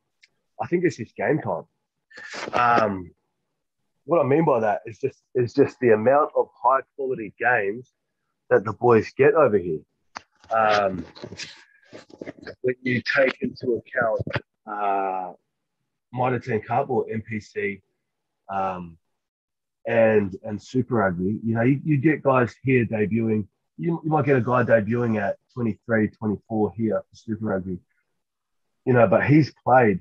[0.62, 1.64] I think it's just game time.
[2.54, 3.12] Um,
[4.06, 7.92] what I mean by that is just is just the amount of high quality games
[8.50, 9.80] that the boys get over here.
[10.52, 11.06] Um,
[12.62, 14.22] when you take into account
[14.66, 15.34] uh,
[16.14, 17.82] Mitre 10 Cup or NPC
[18.54, 18.98] um,
[19.88, 23.48] and and Super Rugby, you know, you, you get guys here debuting.
[23.78, 27.80] You, you might get a guy debuting at 23, 24 here for Super Rugby,
[28.86, 30.00] you know, but he's played,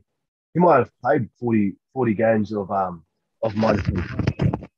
[0.54, 3.04] he might have played 40, 40 games of um
[3.42, 4.68] of 10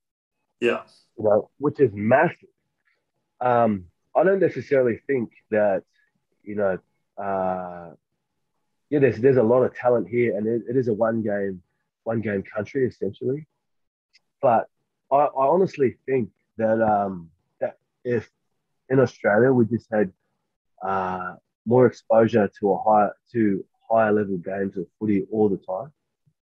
[0.61, 0.83] Yeah.
[1.19, 2.49] You know, which is massive.
[3.41, 5.83] Um, I don't necessarily think that,
[6.43, 6.79] you know,
[7.23, 7.91] uh,
[8.91, 11.63] yeah, there's there's a lot of talent here, and it, it is a one game
[12.05, 13.47] one game country essentially.
[14.41, 14.69] But
[15.11, 17.31] I, I honestly think that um,
[17.61, 18.31] that if
[18.93, 20.13] in Australia we just had
[20.87, 21.35] uh,
[21.65, 25.91] more exposure to a higher to higher level games of footy all the time,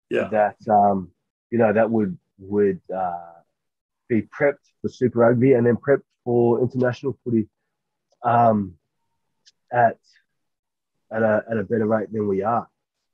[0.09, 1.11] yeah, that um,
[1.51, 3.37] you know that would would uh,
[4.07, 7.47] be prepped for Super Rugby and then prepped for international footy
[8.23, 8.75] um,
[9.71, 9.97] at
[11.11, 12.67] at a, at a better rate than we are.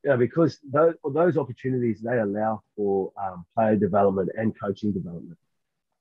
[0.04, 5.38] you know, because those, those opportunities they allow for um, player development and coaching development.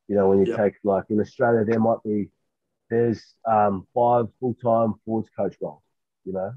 [0.09, 0.59] You know, when you yep.
[0.59, 2.29] take like in Australia, there might be
[2.93, 5.83] there's um, five full time forwards coach roles.
[6.25, 6.53] You know,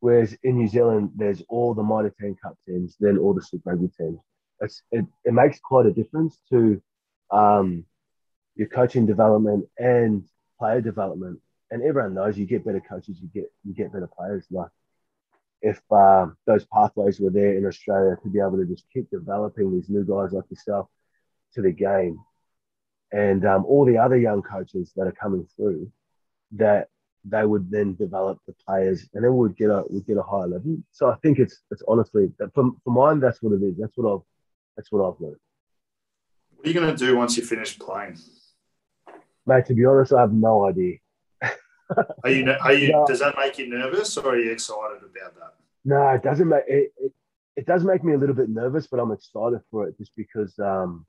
[0.00, 3.70] whereas in New Zealand, there's all the Mitre 10 Cup teams, then all the Super
[3.70, 4.18] Rugby teams.
[4.60, 6.82] It's, it, it makes quite a difference to
[7.30, 7.84] um,
[8.56, 10.24] your coaching development and
[10.58, 11.38] player development.
[11.70, 14.46] And everyone knows you get better coaches, you get you get better players.
[14.50, 14.70] Like
[15.62, 19.72] if um, those pathways were there in Australia to be able to just keep developing
[19.72, 20.88] these new guys like yourself
[21.54, 22.18] to the game,
[23.12, 25.90] and um, all the other young coaches that are coming through,
[26.52, 26.88] that
[27.24, 30.46] they would then develop the players, and then we'd get a we'd get a higher
[30.46, 30.78] level.
[30.92, 33.76] So I think it's it's honestly for, for mine that's what it is.
[33.78, 34.22] That's what I've
[34.76, 35.36] that's what I've learned.
[36.56, 38.18] What are you going to do once you finish playing?
[39.46, 40.96] Mate, to be honest, I have no idea.
[41.42, 42.50] are you?
[42.60, 42.92] Are you?
[42.92, 43.06] No.
[43.06, 45.54] Does that make you nervous, or are you excited about that?
[45.84, 47.12] No, it doesn't make it, it.
[47.56, 50.58] It does make me a little bit nervous, but I'm excited for it just because.
[50.58, 51.06] Um,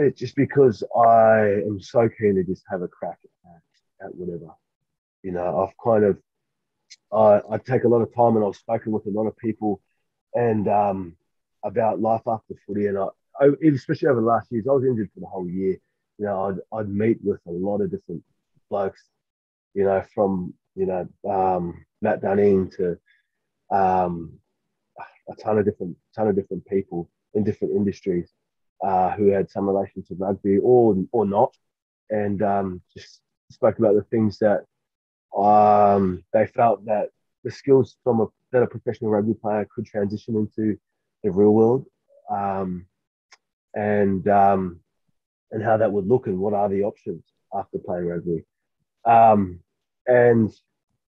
[0.00, 4.52] it just because I am so keen to just have a crack at, at whatever.
[5.22, 6.18] You know, I've kind of
[7.12, 9.80] I, I take a lot of time and I've spoken with a lot of people
[10.34, 11.16] and um,
[11.64, 12.86] about life after footy.
[12.86, 13.06] And I,
[13.40, 15.76] I, especially over the last years, I was injured for the whole year.
[16.18, 18.22] You know, I'd, I'd meet with a lot of different
[18.68, 19.02] blokes,
[19.74, 22.98] you know, from, you know, um, Matt Dunning to
[23.70, 24.38] um,
[25.28, 28.30] a ton of different, ton of different people in different industries
[28.82, 31.54] uh, who had some relation to rugby or, or not.
[32.10, 33.20] And um, just
[33.50, 34.64] spoke about the things that
[35.36, 37.10] um, they felt that
[37.44, 40.78] the skills from a, that a professional rugby player could transition into
[41.22, 41.86] the real world,
[42.30, 42.86] um,
[43.74, 44.80] and um,
[45.52, 47.22] and how that would look and what are the options
[47.54, 48.44] after playing rugby.
[49.04, 49.60] Um,
[50.06, 50.50] and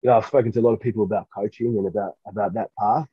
[0.02, 2.70] you know, I've spoken to a lot of people about coaching and about about that
[2.78, 3.08] path.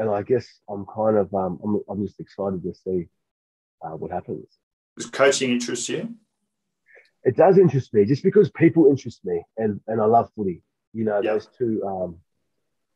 [0.00, 3.08] Um, and I guess I'm kind of um, I'm, I'm just excited to see
[3.82, 4.46] uh, what happens.
[4.96, 6.14] Does coaching interest you?
[7.22, 10.62] It does interest me, just because people interest me, and and I love footy.
[10.92, 11.34] You know, yep.
[11.34, 12.16] those two um,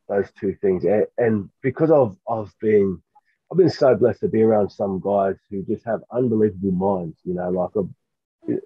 [0.08, 0.84] those two things.
[0.84, 3.02] And, and because I've I've been
[3.50, 7.18] I've been so blessed to be around some guys who just have unbelievable minds.
[7.24, 8.60] You know, like I've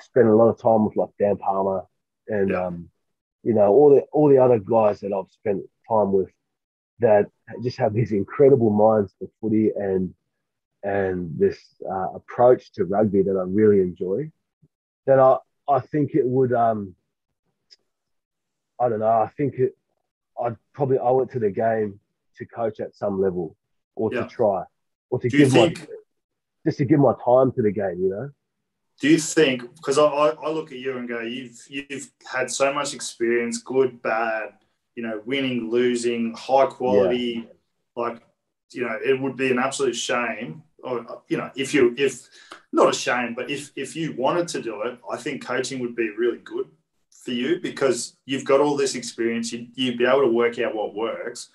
[0.00, 1.84] spent a lot of time with like Dan Palmer
[2.28, 2.66] and yeah.
[2.66, 2.88] um,
[3.42, 6.30] you know all the all the other guys that I've spent time with
[7.00, 7.26] that
[7.62, 10.14] just have these incredible minds for footy and
[10.84, 14.30] and this uh, approach to rugby that I really enjoy.
[15.06, 15.38] Then I
[15.68, 16.94] I think it would um
[18.80, 19.76] I don't know I think it
[20.40, 22.00] I'd probably owe it to the game
[22.38, 23.56] to coach at some level
[23.94, 24.22] or yeah.
[24.22, 24.64] to try
[25.10, 25.86] or to Do give think, my
[26.66, 28.30] just to give my time to the game, you know.
[29.00, 32.72] Do you think because I, I look at you and go, you've you've had so
[32.72, 34.54] much experience, good, bad,
[34.94, 37.52] you know, winning, losing, high quality, yeah.
[38.02, 38.22] like
[38.72, 40.62] you know, it would be an absolute shame.
[40.82, 42.28] Or you know, if you if
[42.72, 45.94] not a shame, but if if you wanted to do it, I think coaching would
[45.94, 46.68] be really good
[47.10, 49.52] for you because you've got all this experience.
[49.52, 51.50] You, you'd be able to work out what works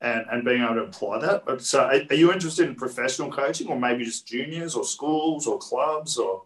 [0.00, 1.44] and, and being able to apply that.
[1.44, 5.46] But so, are, are you interested in professional coaching or maybe just juniors or schools
[5.46, 6.44] or clubs or?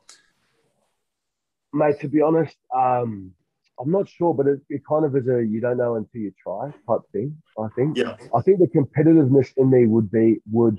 [1.72, 3.32] Mate, to be honest, um,
[3.80, 6.32] I'm not sure, but it, it, kind of is a you don't know until you
[6.42, 7.36] try type thing.
[7.58, 7.96] I think.
[7.96, 8.16] Yeah.
[8.34, 10.78] I think the competitiveness in me would be would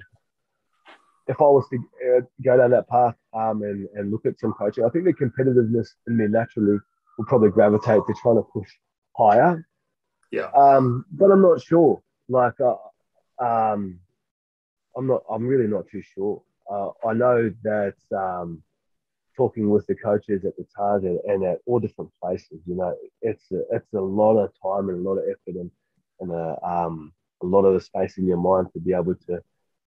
[1.27, 4.53] if I was to uh, go down that path um, and and look at some
[4.53, 4.85] coaching.
[4.85, 6.77] I think the competitiveness in me naturally
[7.17, 8.69] will probably gravitate to trying to push
[9.17, 9.67] higher.
[10.31, 10.49] Yeah.
[10.55, 12.01] Um, but I'm not sure.
[12.27, 13.99] Like, uh, um,
[14.97, 15.23] I'm not.
[15.29, 16.41] I'm really not too sure.
[16.71, 18.63] Uh, I know that um,
[19.35, 23.51] talking with the coaches at the target and at all different places, you know, it's
[23.51, 25.71] a, it's a lot of time and a lot of effort and
[26.21, 27.11] and a, um,
[27.43, 29.41] a lot of the space in your mind to be able to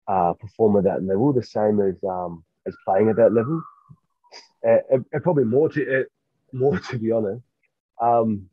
[0.08, 3.62] uh, perform at that level, the same as um, as playing at that level,
[4.64, 6.12] and, and probably more to it,
[6.52, 7.44] more to be honest.
[8.02, 8.50] Um,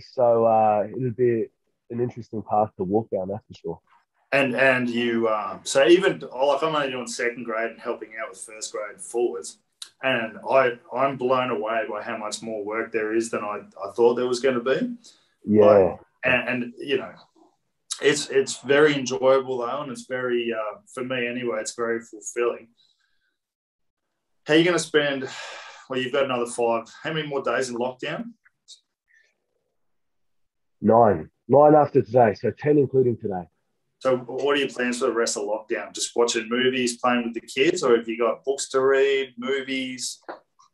[0.00, 1.46] so uh, it'll be
[1.90, 3.80] an interesting path to walk down, that's for sure.
[4.32, 8.30] And and you um, so even like I'm only doing second grade and helping out
[8.30, 9.58] with first grade forwards,
[10.04, 13.90] and I I'm blown away by how much more work there is than I, I
[13.92, 14.94] thought there was going to be.
[15.44, 15.64] Yeah.
[15.64, 17.12] Like, and, and, you know,
[18.00, 21.58] it's it's very enjoyable though, and it's very uh, for me anyway.
[21.60, 22.68] It's very fulfilling.
[24.46, 25.28] How are you going to spend
[25.88, 26.84] well, you've got another five.
[27.02, 28.32] How many more days in lockdown?
[30.80, 31.30] Nine.
[31.48, 32.34] Nine after today.
[32.34, 33.48] So 10 including today.
[34.04, 35.94] So what are your plans for the rest of lockdown?
[35.94, 40.20] Just watching movies, playing with the kids, or have you got books to read, movies?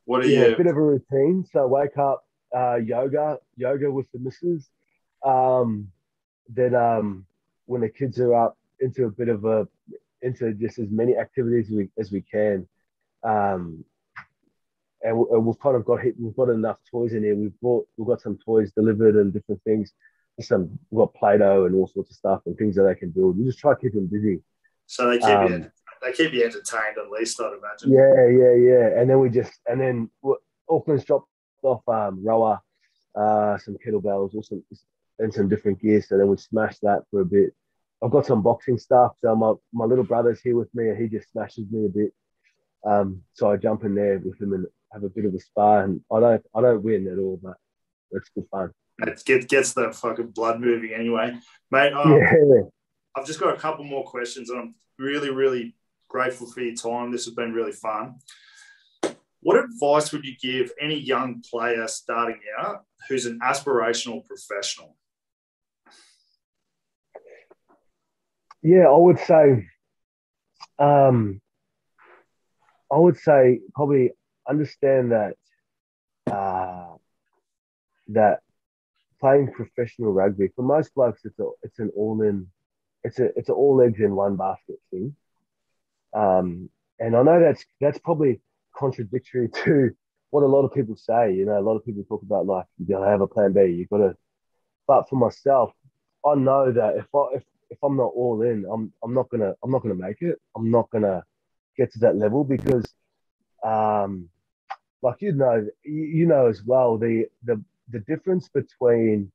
[0.04, 0.34] What are you?
[0.34, 0.54] yeah, you?
[0.54, 1.46] a bit of a routine.
[1.52, 4.68] So wake up, uh, yoga, yoga with the missus.
[5.24, 5.92] um,
[6.48, 7.24] then um,
[7.66, 9.68] when the kids are up into a bit of a
[10.22, 12.66] into just as many activities as we, as we can.
[13.22, 13.84] Um,
[15.02, 17.36] and, we, have kind of got hit, we've got enough toys in here.
[17.36, 19.92] We've brought we've got some toys delivered and different things.
[20.40, 23.38] Some we've got Play-Doh and all sorts of stuff and things that they can build.
[23.38, 24.40] We just try to keep them busy.
[24.86, 25.70] So they keep um, you
[26.02, 27.92] they keep you entertained at least, I'd imagine.
[27.92, 29.00] Yeah, yeah, yeah.
[29.00, 30.10] And then we just and then
[30.68, 31.28] Auckland's dropped
[31.62, 32.60] off um, rower,
[33.14, 34.62] uh, some kettlebells, also
[35.18, 36.02] and some different gear.
[36.02, 37.54] So then we smashed that for a bit.
[38.02, 39.12] I've got some boxing stuff.
[39.20, 42.14] So my, my little brother's here with me and he just smashes me a bit.
[42.84, 45.84] Um, so I jump in there with him and have a bit of a spar.
[45.84, 47.56] And I don't I don't win at all, but
[48.12, 48.70] it's good fun.
[49.06, 51.38] It gets, gets the fucking blood moving anyway,
[51.70, 51.92] mate.
[51.92, 52.62] Um, yeah.
[53.16, 55.74] I've just got a couple more questions, and I'm really, really
[56.08, 57.10] grateful for your time.
[57.10, 58.16] This has been really fun.
[59.42, 64.96] What advice would you give any young player starting out who's an aspirational professional?
[68.62, 69.66] Yeah, I would say,
[70.78, 71.40] um,
[72.92, 74.10] I would say probably
[74.46, 75.36] understand that
[76.30, 76.96] uh,
[78.08, 78.40] that
[79.20, 82.46] playing professional rugby for most blokes it's a, it's an all in
[83.04, 85.14] it's a it's an all eggs in one basket thing.
[86.14, 86.68] Um,
[86.98, 88.40] and I know that's that's probably
[88.76, 89.90] contradictory to
[90.30, 91.32] what a lot of people say.
[91.34, 93.62] You know, a lot of people talk about like you gotta have a plan B.
[93.62, 94.16] You gotta.
[94.86, 95.72] But for myself,
[96.26, 99.54] I know that if I if if I'm not all in, I'm I'm not gonna
[99.62, 100.38] I'm not gonna make it.
[100.56, 101.22] I'm not gonna
[101.76, 102.84] get to that level because,
[103.64, 104.28] um,
[105.02, 109.30] like you know you, you know as well the the the difference between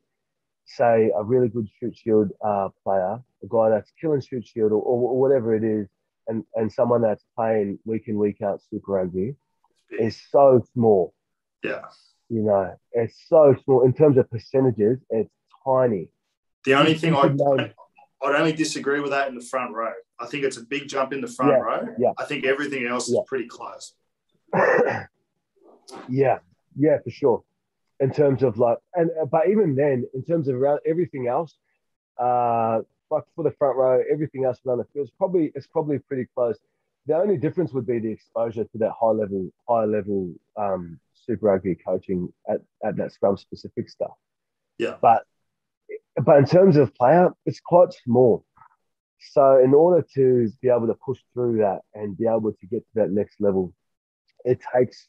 [0.66, 4.82] say a really good Shute Shield uh, player, a guy that's killing Shute Shield or,
[4.82, 5.88] or, whatever it is,
[6.28, 9.36] and, and someone that's playing week in week out Super Rugby
[9.92, 11.14] is so small.
[11.64, 11.82] Yeah.
[12.30, 15.00] You know, it's so small in terms of percentages.
[15.12, 15.30] It's
[15.64, 16.10] tiny.
[16.66, 17.74] The only thing I
[18.24, 19.94] I'd only disagree with that in the front row.
[20.20, 21.88] I think it's a big jump in the front yeah, row.
[22.00, 22.12] Yeah.
[22.18, 23.20] I think everything else yeah.
[23.20, 23.94] is pretty close.
[26.10, 26.40] yeah,
[26.76, 27.44] yeah, for sure.
[28.02, 31.56] In terms of like, and but even then, in terms of around everything else,
[32.18, 32.80] uh,
[33.10, 36.28] like for the front row, everything else around the field is probably it's probably pretty
[36.36, 36.58] close.
[37.08, 41.48] The only difference would be the exposure to that high level, high level um, Super
[41.48, 44.12] Rugby coaching at, at that scrum specific stuff.
[44.78, 44.96] Yeah.
[45.02, 45.24] But
[46.24, 48.46] but in terms of player, it's quite small.
[49.32, 52.80] So in order to be able to push through that and be able to get
[52.80, 53.74] to that next level,
[54.44, 55.08] it takes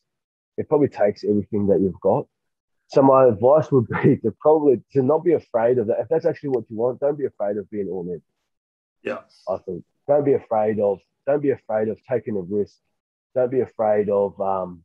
[0.57, 2.26] it probably takes everything that you've got
[2.89, 6.01] so my advice would be to probably to not be afraid of that.
[6.01, 8.22] If that's actually what you want, don't be afraid of being all in.
[9.03, 9.20] Yeah.
[9.49, 12.76] I think don't be afraid of don't be afraid of taking a risk.
[13.34, 14.84] Don't be afraid of um,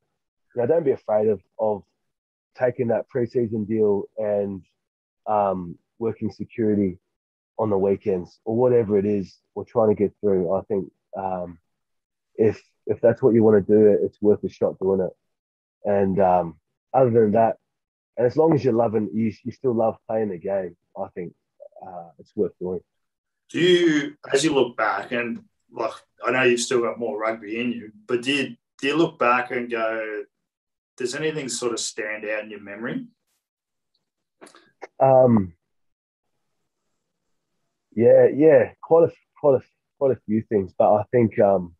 [0.55, 1.83] you know, don't be afraid of of
[2.57, 4.61] taking that preseason deal and
[5.27, 6.97] um, working security
[7.57, 10.53] on the weekends or whatever it is we're trying to get through.
[10.53, 11.59] I think um,
[12.35, 15.13] if if that's what you want to do, it's worth a shot doing it.
[15.85, 16.55] And um,
[16.93, 17.57] other than that,
[18.21, 21.33] and as long as you're loving, you, you still love playing the game, I think
[21.83, 22.81] uh, it's worth doing.
[23.49, 25.93] Do you, as you look back, and like
[26.23, 29.17] I know you've still got more rugby in you, but do you, do you look
[29.17, 30.23] back and go,
[30.97, 33.07] does anything sort of stand out in your memory?
[34.99, 35.53] Um,
[37.95, 39.61] yeah, yeah, quite a quite a
[39.97, 41.73] quite a few things, but I think um,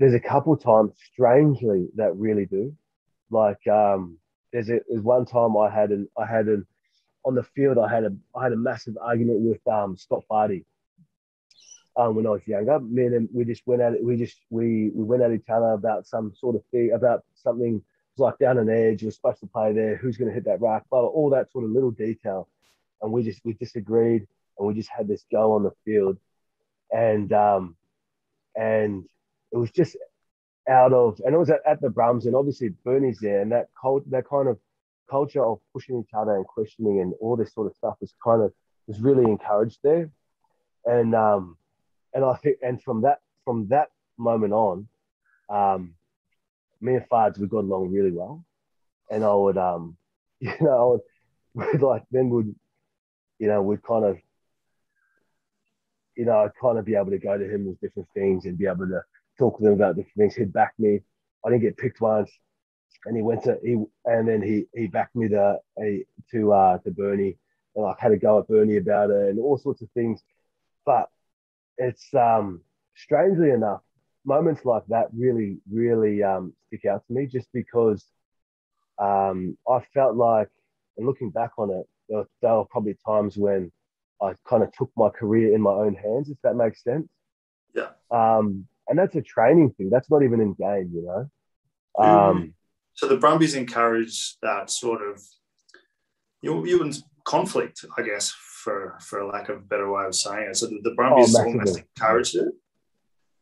[0.00, 2.74] there's a couple times, strangely, that really do.
[3.30, 4.18] Like um,
[4.52, 6.66] there's a there's one time I had an I had an
[7.24, 10.64] on the field I had a I had a massive argument with um, Scott Fardy.
[11.96, 14.04] Um, when I was younger, me and him, we just went at it.
[14.04, 17.82] We just we we went at each other about some sort of thing about something
[18.16, 19.02] like down an edge.
[19.02, 19.96] You're supposed to play there.
[19.96, 20.84] Who's going to hit that ruck?
[20.90, 22.48] Blah, blah, all that sort of little detail.
[23.02, 24.26] And we just we disagreed,
[24.58, 26.18] and we just had this go on the field,
[26.92, 27.76] and um,
[28.54, 29.04] and
[29.52, 29.96] it was just
[30.68, 33.68] out of, and it was at, at the Brums, and obviously Bernie's there, and that
[33.80, 34.58] cult, that kind of
[35.10, 38.42] culture of pushing each other and questioning and all this sort of stuff was kind
[38.42, 38.52] of
[38.86, 40.10] was really encouraged there,
[40.84, 41.56] and um,
[42.14, 43.88] and I think, and from that from that
[44.18, 44.88] moment on,
[45.48, 45.94] um,
[46.80, 48.44] me and Fards we got along really well,
[49.10, 49.96] and I would um,
[50.40, 51.00] you know,
[51.56, 52.54] I would, like then would,
[53.38, 54.18] you know, we'd kind of
[56.16, 58.58] you know, I'd kind of be able to go to him with different things and
[58.58, 59.00] be able to
[59.40, 60.34] talk to them about different things.
[60.34, 61.00] He'd back me.
[61.44, 62.30] I didn't get picked once,
[63.06, 63.72] and he went to he
[64.04, 67.36] and then he he backed me to a to uh to Bernie,
[67.74, 70.22] and I had a go at Bernie about it and all sorts of things.
[70.84, 71.08] But
[71.78, 72.60] it's um
[72.94, 73.80] strangely enough,
[74.24, 78.04] moments like that really really um stick out to me just because
[78.98, 80.50] um I felt like
[80.98, 83.72] and looking back on it, there were, there were probably times when
[84.22, 87.08] I kind of took my career in my own hands, if that makes sense.
[87.74, 87.90] Yeah.
[88.10, 89.88] Um, and that's a training thing.
[89.88, 91.30] That's not even in game, you know.
[92.04, 92.54] Um,
[92.92, 95.22] so the Brumbies encourage that sort of
[96.42, 96.92] you you
[97.24, 100.56] conflict, I guess, for for a lack of a better way of saying it.
[100.56, 102.52] So the, the Brumbies Oh, almost encouraged it.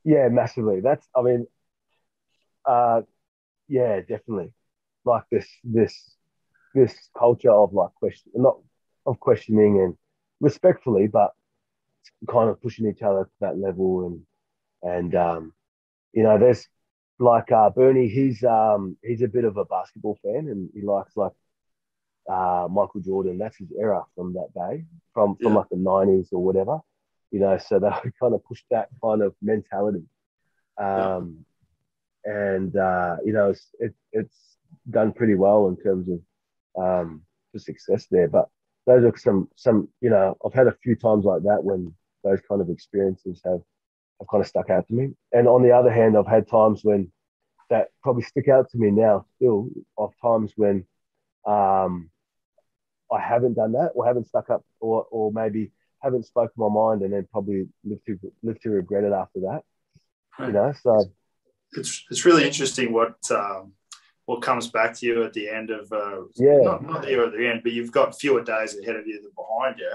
[0.05, 0.81] Yeah, massively.
[0.81, 1.47] That's I mean,
[2.65, 3.03] uh,
[3.67, 4.53] yeah, definitely.
[5.05, 6.15] Like this, this,
[6.75, 8.59] this culture of like question, not
[9.07, 9.95] of questioning and
[10.41, 11.33] respectfully, but
[12.29, 14.21] kind of pushing each other to that level and
[14.83, 15.53] and um,
[16.13, 16.67] you know, there's
[17.19, 18.09] like uh, Bernie.
[18.09, 21.33] He's um he's a bit of a basketball fan and he likes like
[22.31, 23.39] uh, Michael Jordan.
[23.39, 25.55] That's his era from that day, from from Yeah.
[25.55, 26.79] like the '90s or whatever.
[27.31, 27.89] You know, so they
[28.21, 30.05] kind of push that kind of mentality.
[30.79, 31.45] Um,
[32.25, 34.37] and uh, you know, it's it, it's
[34.91, 36.21] done pretty well in terms of
[36.83, 37.23] um,
[37.55, 38.29] the success there.
[38.29, 38.49] But
[38.87, 42.41] those are some some you know, I've had a few times like that when those
[42.49, 43.61] kind of experiences have
[44.21, 45.11] have kind of stuck out to me.
[45.33, 47.11] And on the other hand, I've had times when
[47.71, 50.87] that probably stick out to me now still of times when
[51.47, 52.11] um,
[53.13, 55.71] I haven't done that or haven't stuck up or, or maybe
[56.03, 59.63] haven't spoken my mind and then probably live to live to regret it after that.
[60.39, 61.11] You know, so
[61.73, 63.73] It's it's really interesting what um,
[64.27, 66.61] what comes back to you at the end of uh, Yeah.
[66.63, 69.79] not not at the end, but you've got fewer days ahead of you than behind
[69.79, 69.93] you.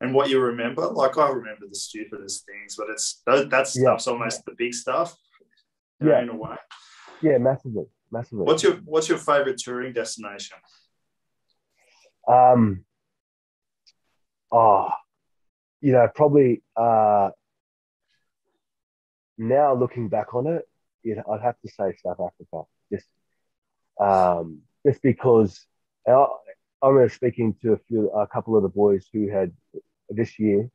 [0.00, 3.82] And what you remember, like I remember the stupidest things, but it's that, that Yeah.
[3.82, 5.16] stuff's almost the big stuff.
[6.00, 6.22] you know, Yeah.
[6.22, 6.56] in a way.
[7.22, 8.44] yeah, massively, massively.
[8.44, 10.56] What's your What's your favorite touring destination?
[12.26, 12.84] Um,
[14.50, 14.90] oh,
[15.80, 17.30] you know, probably uh,
[19.38, 20.68] now looking back on it,
[21.02, 22.62] you know, I'd have to say South Africa.
[22.92, 23.06] Just,
[24.00, 25.64] um, just because
[26.84, 29.50] I remember speaking to a few, a couple of the boys who had
[30.10, 30.68] this year,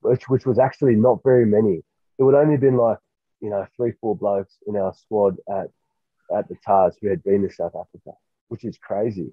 [0.00, 1.82] which which was actually not very many.
[2.18, 2.98] It would only been like
[3.40, 5.68] you know three, four blokes in our squad at
[6.36, 8.12] at the Tahs who had been to South Africa,
[8.48, 9.32] which is crazy.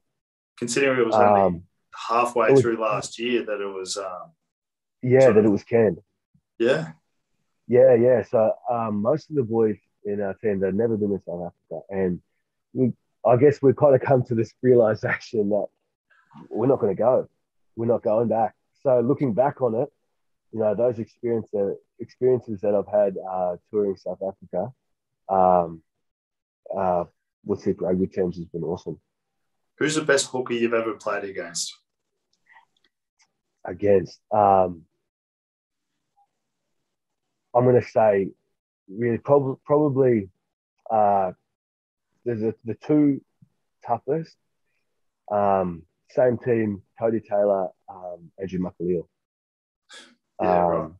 [0.57, 1.63] Considering it was only Um,
[2.09, 4.31] halfway was- through last year that it was, um,
[5.01, 5.99] yeah, that of- it was canned.
[6.57, 6.93] yeah,
[7.67, 8.23] Yeah, yeah.
[8.23, 11.81] So um, most of the boys in our team they've never been to South Africa,
[11.89, 12.21] and
[12.73, 12.93] we,
[13.25, 15.65] I guess we've kind of come to this realization that
[16.49, 17.27] we're not going to go.
[17.75, 18.55] We're not going back.
[18.81, 19.89] So looking back on it,
[20.51, 24.71] you know, those experiences experiences that I've had uh, touring South Africa,
[25.29, 25.81] um,
[26.75, 27.05] uh,
[27.45, 28.99] with Super Rugby teams has been awesome.
[29.77, 31.77] who's the best hooker you've ever played against?
[33.65, 34.19] against.
[34.31, 34.83] Um,
[37.55, 38.29] I'm going to say,
[38.89, 40.29] really, prob- probably
[40.89, 41.31] uh,
[42.25, 43.21] the, the, the two
[43.85, 44.35] toughest.
[45.31, 49.07] Um, same team, Codie Taylor, um, Andrew Makalio.
[50.41, 50.85] Yeah, right.
[50.85, 50.97] Um,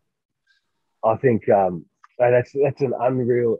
[1.04, 1.86] I think um,
[2.20, 3.58] and that's that's an unreal.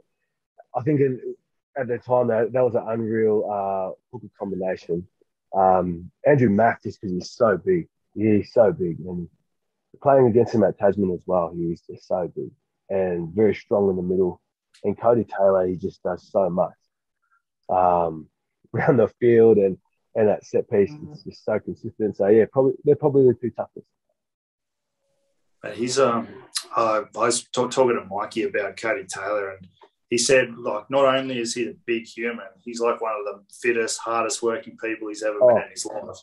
[0.76, 1.34] I think in,
[1.76, 5.06] at the time that, that was an unreal uh, hooker combination.
[5.54, 9.28] Um, Andrew Mack, just because he's so big, he's so big, and
[10.02, 12.50] playing against him at Tasman as well, he was just so big
[12.90, 14.40] and very strong in the middle.
[14.82, 16.74] And Codie Taylor, he just does so much
[17.68, 18.28] um,
[18.74, 19.78] around the field and
[20.14, 20.90] and that set piece.
[21.12, 22.16] is just so consistent.
[22.16, 23.86] So yeah, probably they're probably the two toughest.
[25.62, 26.28] But he's um,
[26.76, 29.66] uh, I was talk, talking to Mikey about Codie Taylor, and
[30.10, 33.42] he said like not only is he a big human, he's like one of the
[33.62, 35.54] fittest, hardest working people he's ever Oh.
[35.54, 36.16] met in his life.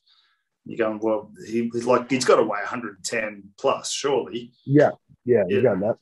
[0.66, 4.54] You're going well, he, he's like he's got to weigh 110 plus, surely.
[4.66, 4.92] Yeah,
[5.26, 5.56] yeah, Yeah.
[5.58, 5.98] you got that.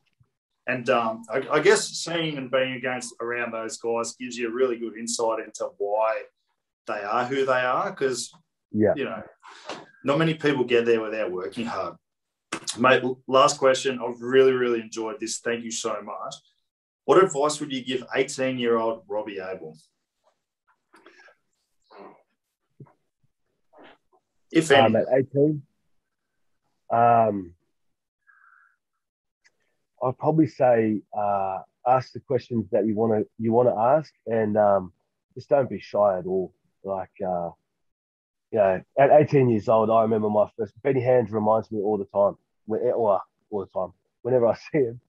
[0.68, 4.52] And um, I, I guess seeing and being against around those guys gives you a
[4.54, 6.24] really good insight into why
[6.90, 7.92] they are who they are.
[7.92, 8.34] Because
[8.72, 8.94] Yeah.
[8.96, 9.24] you know,
[10.04, 11.96] not many people get there without working hard.
[12.78, 14.00] Mate, last question.
[14.00, 15.40] I've really, really enjoyed this.
[15.40, 16.36] Thank you so much.
[17.06, 19.78] What advice would you give 18 year old Robbie Abel?
[24.52, 25.62] If any, um, at 18.
[26.92, 27.54] Um,
[30.04, 34.12] I'd probably say uh, ask the questions that you want to you want to ask,
[34.26, 34.94] and um,
[35.36, 36.54] just don't be shy at all.
[36.84, 37.50] Like, uh,
[38.52, 41.98] you know, at 18 years old, I remember my first Benny Hands reminds me all
[41.98, 45.00] the time, when, or all the time, whenever I see him,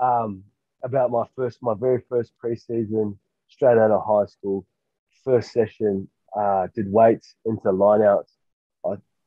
[0.00, 0.44] um,
[0.82, 3.16] about my first, my very first preseason,
[3.48, 4.66] straight out of high school,
[5.24, 8.28] first session, uh, did weights into lineouts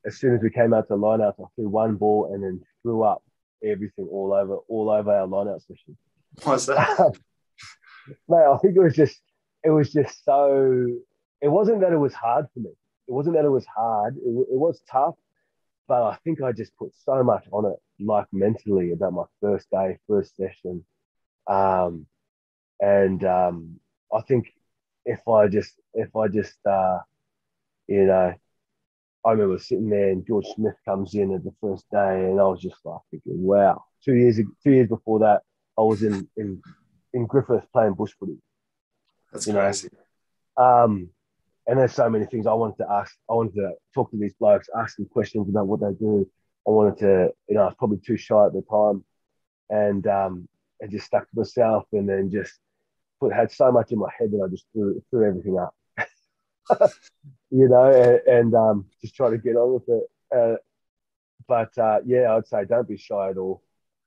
[0.06, 3.03] as soon as we came out to lineouts, I threw one ball and then threw
[3.03, 3.23] up
[3.64, 5.98] everything all over all over our lineout session.
[6.44, 7.14] what's that?
[8.28, 9.22] Mate, I think it was just
[9.64, 10.88] it was just so.
[11.41, 12.72] It wasn't that it was hard for me.
[13.07, 14.15] It wasn't that it was hard.
[14.18, 15.15] It, it was tough,
[15.88, 19.69] but I think I just put so much on it, like mentally about my first
[19.72, 20.85] day, first session.
[21.47, 22.05] Um,
[22.80, 23.80] and um,
[24.13, 24.53] I think
[25.05, 26.99] if I just, if I just, uh,
[27.88, 28.34] you know,
[29.23, 32.43] I remember sitting there and George Smith comes in at the first day, and I
[32.43, 33.84] was just like thinking, wow.
[34.03, 35.41] Two years, two years before that,
[35.77, 36.61] I was in in
[37.13, 38.38] in Griffith playing bush footy.
[39.31, 39.89] That's you crazy.
[40.57, 40.63] Know?
[40.63, 41.09] Um,
[41.72, 43.15] and there's so many things I wanted to ask.
[43.30, 46.30] I wanted to talk to these blokes, ask them questions about what they do.
[46.68, 49.06] I wanted to, you know, I was probably too shy at the time,
[49.69, 50.49] and um,
[50.84, 52.60] I just stuck to myself, and then just
[53.22, 55.73] put had so much in my head that I just threw threw everything up.
[57.49, 60.03] you know, and, and um, just try to get on with it.
[60.35, 60.57] Uh,
[61.48, 63.64] but uh, yeah, I'd say don't be shy at all,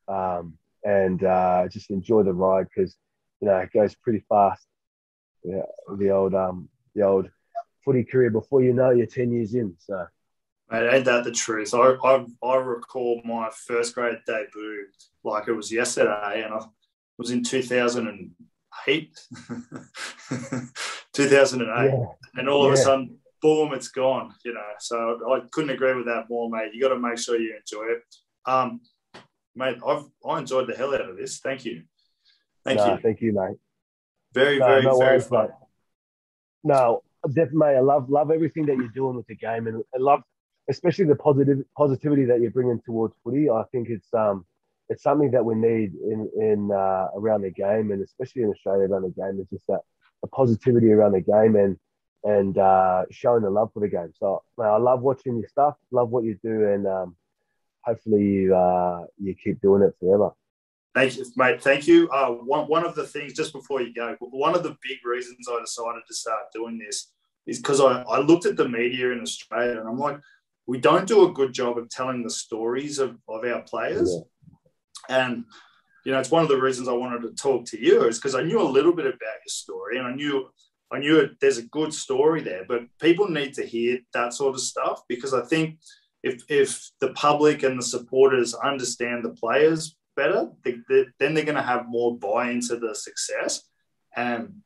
[0.07, 2.95] um, and uh, just enjoy the ride because
[3.41, 4.67] you know it goes pretty fast.
[5.43, 5.63] Yeah,
[5.97, 7.31] the old um, the old
[7.85, 9.75] footy career before you know you're ten years in.
[9.79, 10.07] So.
[10.71, 11.75] Mate, ain't that the truth?
[11.75, 14.87] I, I, I recall my first grade debut
[15.23, 16.61] like it was yesterday, and I
[17.19, 19.21] was in 2008.
[21.13, 21.69] 2008.
[21.69, 22.05] Yeah.
[22.35, 22.81] And all of yeah.
[22.81, 24.35] a sudden, boom, it's gone.
[24.45, 26.73] You know, so I couldn't agree with that more, mate.
[26.73, 28.03] You got to make sure you enjoy it.
[28.47, 28.81] Um,
[29.55, 31.39] mate, I've I enjoyed the hell out of this.
[31.39, 31.83] Thank you.
[32.65, 33.01] Thank no, you.
[33.01, 33.59] Thank you, mate.
[34.33, 35.43] Very, no, very, no very worries, fun.
[35.43, 35.51] Mate.
[36.65, 37.03] No,
[37.33, 40.23] definitely, I love love everything that you're doing with the game, and I love
[40.69, 43.51] especially the positive positivity that you're bringing towards footy.
[43.51, 44.45] I think it's um
[44.89, 48.89] it's something that we need in in uh, around the game, and especially in Australia
[48.89, 49.41] around the game.
[49.41, 49.81] Is just that
[50.23, 51.79] the positivity around the game and
[52.25, 54.13] and uh, showing the love for the game.
[54.19, 57.17] So man, I love watching your stuff, love what you do, and um,
[57.83, 60.31] hopefully you uh, you keep doing it forever.
[60.95, 61.61] Thank you, mate.
[61.61, 62.09] Thank you.
[62.11, 65.47] Uh, one one of the things just before you go, one of the big reasons
[65.51, 67.11] I decided to start doing this
[67.47, 70.19] is because I, I looked at the media in Australia and I'm like,
[70.67, 74.15] we don't do a good job of telling the stories of, of our players.
[75.09, 75.23] Yeah.
[75.23, 75.45] And
[76.05, 78.35] you know, it's one of the reasons I wanted to talk to you is because
[78.35, 80.49] I knew a little bit about your story and I knew
[80.93, 84.55] I knew it, there's a good story there, but people need to hear that sort
[84.55, 85.79] of stuff because I think
[86.23, 91.45] if if the public and the supporters understand the players better, they, they, then they're
[91.45, 93.63] going to have more buy into the success.
[94.17, 94.63] And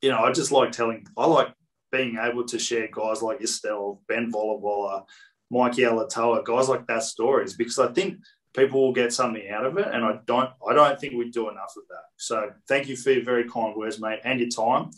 [0.00, 1.06] you know, I just like telling.
[1.16, 1.48] I like
[1.90, 5.04] being able to share guys like yourself, Ben Volavola,
[5.50, 8.18] Mikey Alaalatoa, guys like that stories because I think
[8.54, 9.88] people will get something out of it.
[9.90, 12.04] And I don't I don't think we do enough of that.
[12.16, 14.90] So thank you for your very kind words, mate, and your time.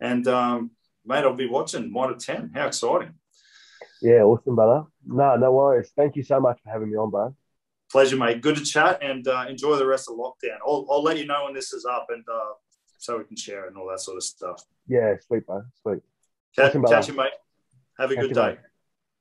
[0.00, 0.70] And um,
[1.04, 2.50] mate, I'll be watching of ten.
[2.54, 3.14] How exciting!
[4.00, 4.86] Yeah, awesome, brother.
[5.06, 5.92] No, no worries.
[5.96, 7.34] Thank you so much for having me on, bro.
[7.94, 8.40] Pleasure, mate.
[8.40, 10.58] Good to chat and uh, enjoy the rest of lockdown.
[10.66, 12.54] I'll, I'll let you know when this is up and uh,
[12.98, 14.64] so we can share it and all that sort of stuff.
[14.88, 15.62] Yeah, sweet, bro.
[15.80, 16.00] Sweet.
[16.56, 17.30] Catch, awesome, catch you, mate.
[17.96, 18.48] Have a catch good you, day.
[18.48, 18.58] Mate.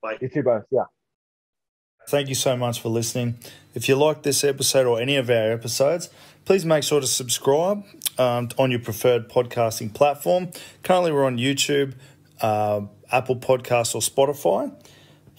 [0.02, 0.18] Bye.
[0.22, 0.64] You too, bro.
[0.72, 0.86] Yeah.
[2.08, 3.38] Thank you so much for listening.
[3.76, 6.10] If you like this episode or any of our episodes,
[6.44, 7.84] please make sure to subscribe
[8.18, 10.50] um, on your preferred podcasting platform.
[10.82, 11.94] Currently, we're on YouTube,
[12.42, 12.82] uh,
[13.12, 14.74] Apple Podcasts, or Spotify.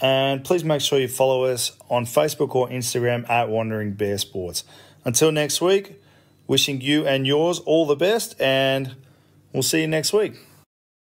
[0.04, 4.62] And please make sure you follow us on Facebook or Instagram at Wandering Bear Sports.
[5.02, 5.98] Until next week,
[6.46, 8.96] wishing you and yours all the best, and
[9.54, 10.34] we'll see you next week.